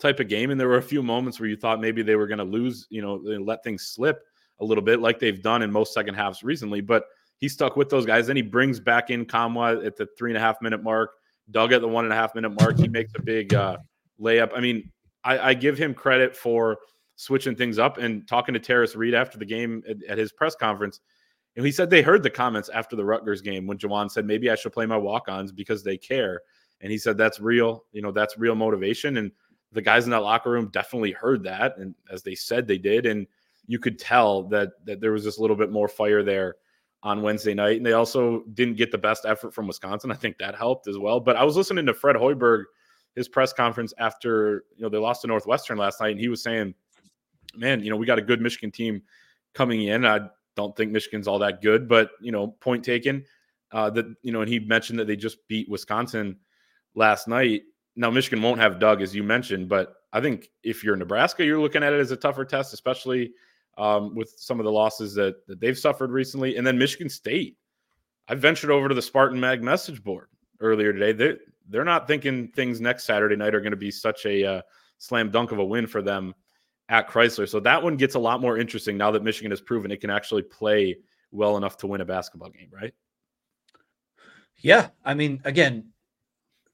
[0.00, 0.50] type of game.
[0.50, 2.86] And there were a few moments where you thought maybe they were going to lose,
[2.88, 4.22] you know, let things slip
[4.60, 6.80] a little bit like they've done in most second halves recently.
[6.80, 7.04] But
[7.36, 8.26] he stuck with those guys.
[8.26, 11.10] Then he brings back in Nkamhoua at the three and a half minute mark.
[11.50, 12.78] Dug at the one and a half minute mark.
[12.78, 13.78] He makes a big uh,
[14.20, 14.50] layup.
[14.54, 14.90] I mean,
[15.24, 16.78] I, I, give him credit for
[17.16, 20.54] switching things up and talking to Tarris Reed after the game at, at his press
[20.54, 21.00] conference.
[21.56, 24.50] And he said they heard the comments after the Rutgers game when Juwan said, maybe
[24.50, 26.40] I should play my walk ons because they care.
[26.80, 27.84] And he said, that's real.
[27.92, 29.16] You know, that's real motivation.
[29.16, 29.32] And
[29.72, 31.76] the guys in that locker room definitely heard that.
[31.78, 33.06] And as they said, they did.
[33.06, 33.26] And
[33.66, 36.56] you could tell that, that there was just a little bit more fire there
[37.02, 37.76] on Wednesday night.
[37.76, 40.10] And they also didn't get the best effort from Wisconsin.
[40.10, 41.20] I think that helped as well.
[41.20, 42.64] But I was listening to Fred Hoiberg,
[43.14, 46.42] his press conference after you know they lost to Northwestern last night, and he was
[46.42, 46.74] saying,
[47.56, 49.02] Man, you know, we got a good Michigan team
[49.54, 50.04] coming in.
[50.04, 50.20] I
[50.56, 53.24] don't think Michigan's all that good, but you know, point taken.
[53.70, 56.36] Uh, that you know, and he mentioned that they just beat Wisconsin
[56.94, 57.62] last night.
[57.96, 61.60] Now Michigan won't have Dug, as you mentioned, but I think if you're Nebraska, you're
[61.60, 63.32] looking at it as a tougher test, especially
[63.78, 66.56] um, with some of the losses that, that they've suffered recently.
[66.56, 67.56] And then Michigan State.
[68.30, 70.28] I ventured over to the Spartan Mag message board
[70.60, 71.12] earlier today.
[71.12, 71.38] They're,
[71.70, 74.62] they're not thinking things next Saturday night are going to be such a uh,
[74.98, 76.34] slam dunk of a win for them
[76.90, 77.48] at Crisler.
[77.48, 80.10] So that one gets a lot more interesting now that Michigan has proven it can
[80.10, 80.98] actually play
[81.30, 82.92] well enough to win a basketball game, right?
[84.56, 84.88] Yeah.
[85.04, 85.90] I mean, again,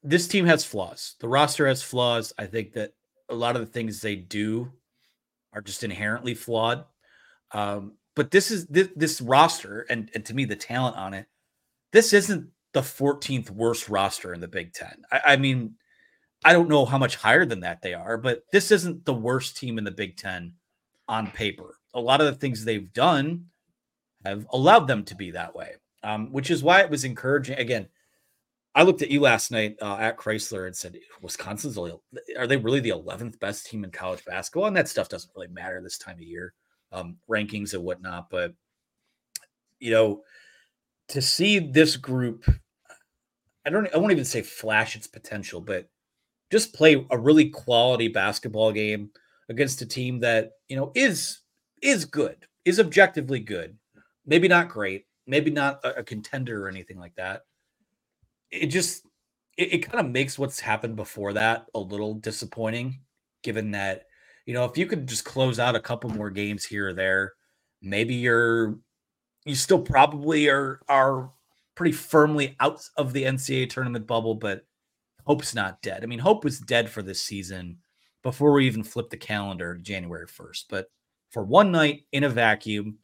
[0.03, 1.15] this team has flaws.
[1.19, 2.33] The roster has flaws.
[2.37, 2.93] I think that
[3.29, 4.71] a lot of the things they do
[5.53, 6.85] are just inherently flawed.
[7.55, 11.25] Um, but this is this, this roster, and, and to me, the talent on it,
[11.93, 15.03] this isn't the 14th worst roster in the Big Ten.
[15.09, 15.75] I, I mean,
[16.43, 19.55] I don't know how much higher than that they are, but this isn't the worst
[19.55, 20.53] team in the Big Ten
[21.07, 21.77] on paper.
[21.93, 23.45] A lot of the things they've done
[24.25, 27.57] have allowed them to be that way, um, which is why it was encouraging.
[27.57, 27.87] Again,
[28.75, 31.93] I looked at you last night uh, at Crisler and said, Wisconsin's only,
[32.37, 34.67] are they really the 11th best team in college basketball?
[34.67, 36.53] And that stuff doesn't really matter this time of year
[36.91, 38.29] um, rankings and whatnot.
[38.29, 38.53] But
[39.79, 40.23] you know,
[41.09, 42.49] to see this group,
[43.65, 45.89] I don't, I won't even say flash its potential, but
[46.51, 49.09] just play a really quality basketball game
[49.49, 51.39] against a team that you know is
[51.81, 53.77] is good, is objectively good,
[54.25, 57.43] maybe not great, maybe not a, a contender or anything like that.
[58.51, 59.05] It just
[59.57, 63.01] it, it kind of makes what's happened before that a little disappointing,
[63.43, 64.05] given that
[64.45, 67.33] you know if you could just close out a couple more games here or there,
[67.81, 68.77] maybe you're
[69.45, 71.31] you still probably are are
[71.75, 74.65] pretty firmly out of the NCAA tournament bubble, but
[75.25, 76.03] hope's not dead.
[76.03, 77.77] I mean, hope was dead for this season
[78.23, 80.65] before we even flipped the calendar January 1st.
[80.69, 80.87] But
[81.31, 82.97] for one night in a vacuum,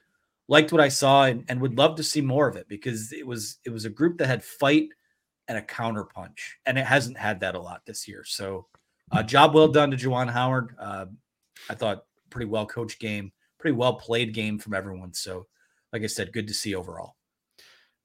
[0.47, 3.25] liked what I saw and, and would love to see more of it because it
[3.25, 4.89] was it was a group that had fight
[5.47, 8.23] and a counter punch, and it hasn't had that a lot this year.
[8.25, 8.67] So,
[9.11, 10.75] uh, job well done to Juwan Howard.
[10.79, 11.05] Uh,
[11.70, 15.14] I thought pretty well coached game, pretty well played game from everyone.
[15.14, 15.47] So,
[15.93, 17.16] like I said, good to see overall.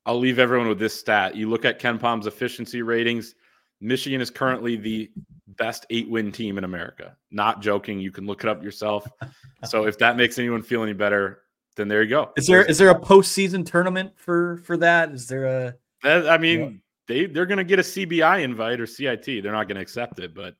[0.05, 1.35] I'll leave everyone with this stat.
[1.35, 3.35] You look at KenPom's efficiency ratings.
[3.81, 5.11] Michigan is currently the
[5.49, 7.17] best eight win team in America.
[7.31, 7.99] Not joking.
[7.99, 9.07] You can look it up yourself.
[9.65, 11.43] so if that makes anyone feel any better,
[11.77, 12.33] then there you go.
[12.37, 15.11] Is there is there a postseason tournament for for that?
[15.11, 15.75] Is there a?
[16.03, 16.69] That, I mean, yeah.
[17.09, 19.25] they they're going to get a CBI invite or CIT.
[19.43, 20.55] They're not going to accept it, but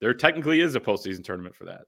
[0.00, 1.82] there technically is a postseason tournament for that.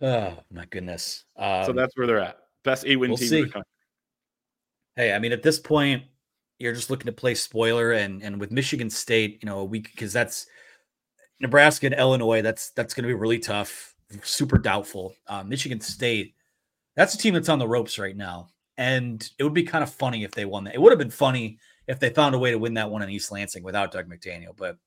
[0.00, 1.24] Oh my goodness!
[1.36, 2.38] Um, so that's where they're at.
[2.64, 3.38] Best eight win we'll team see.
[3.38, 3.70] in the country.
[4.96, 6.04] Hey, I mean, at this point,
[6.58, 9.90] you're just looking to play spoiler, and and with Michigan State, you know, a week
[9.90, 10.46] because that's
[11.40, 12.42] Nebraska and Illinois.
[12.42, 13.94] That's that's going to be really tough.
[14.22, 15.14] Super doubtful.
[15.26, 16.34] Uh, Michigan State
[16.98, 18.48] that's a team that's on the ropes right now.
[18.76, 20.74] And it would be kind of funny if they won that.
[20.74, 23.08] It would have been funny if they found a way to win that one in
[23.08, 24.56] East Lansing without Dug McDaniel.
[24.56, 24.78] But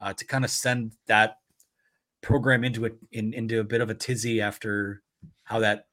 [0.00, 1.36] uh, to kind of send that
[2.22, 5.02] program into it in, into a bit of a tizzy after
[5.44, 5.86] how that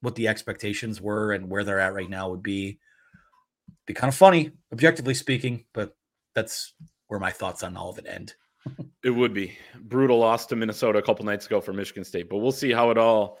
[0.00, 2.78] what the expectations were and where they're at right now would be
[3.86, 5.64] be kind of funny, objectively speaking.
[5.72, 5.96] But
[6.34, 6.74] that's
[7.08, 8.34] where my thoughts on all of it end.
[9.02, 12.38] it would be brutal loss to Minnesota a couple nights ago for Michigan State, but
[12.38, 13.38] we'll see how it all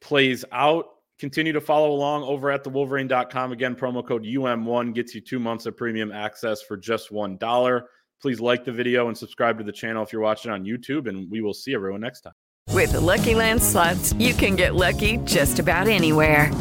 [0.00, 0.86] plays out.
[1.18, 3.50] Continue to follow along over at the thewolverine.com.
[3.50, 7.82] Again, promo code UM1 gets you two months of premium access for just $1.
[8.20, 11.30] Please like the video and subscribe to the channel if you're watching on YouTube, and
[11.30, 12.32] we will see everyone next time.
[12.72, 16.52] With the Lucky Land slots, you can get lucky just about anywhere.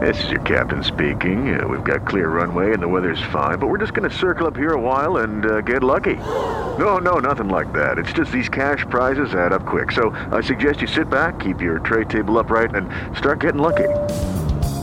[0.00, 1.58] This is your captain speaking.
[1.58, 4.46] Uh, we've got clear runway and the weather's fine, but we're just going to circle
[4.46, 6.16] up here a while and uh, get lucky.
[6.16, 7.98] No, no, nothing like that.
[7.98, 9.92] It's just these cash prizes add up quick.
[9.92, 13.88] So I suggest you sit back, keep your tray table upright, and start getting lucky.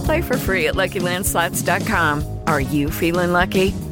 [0.06, 2.40] Play for free at LuckyLandSlots.com.
[2.48, 3.74] Are you feeling lucky?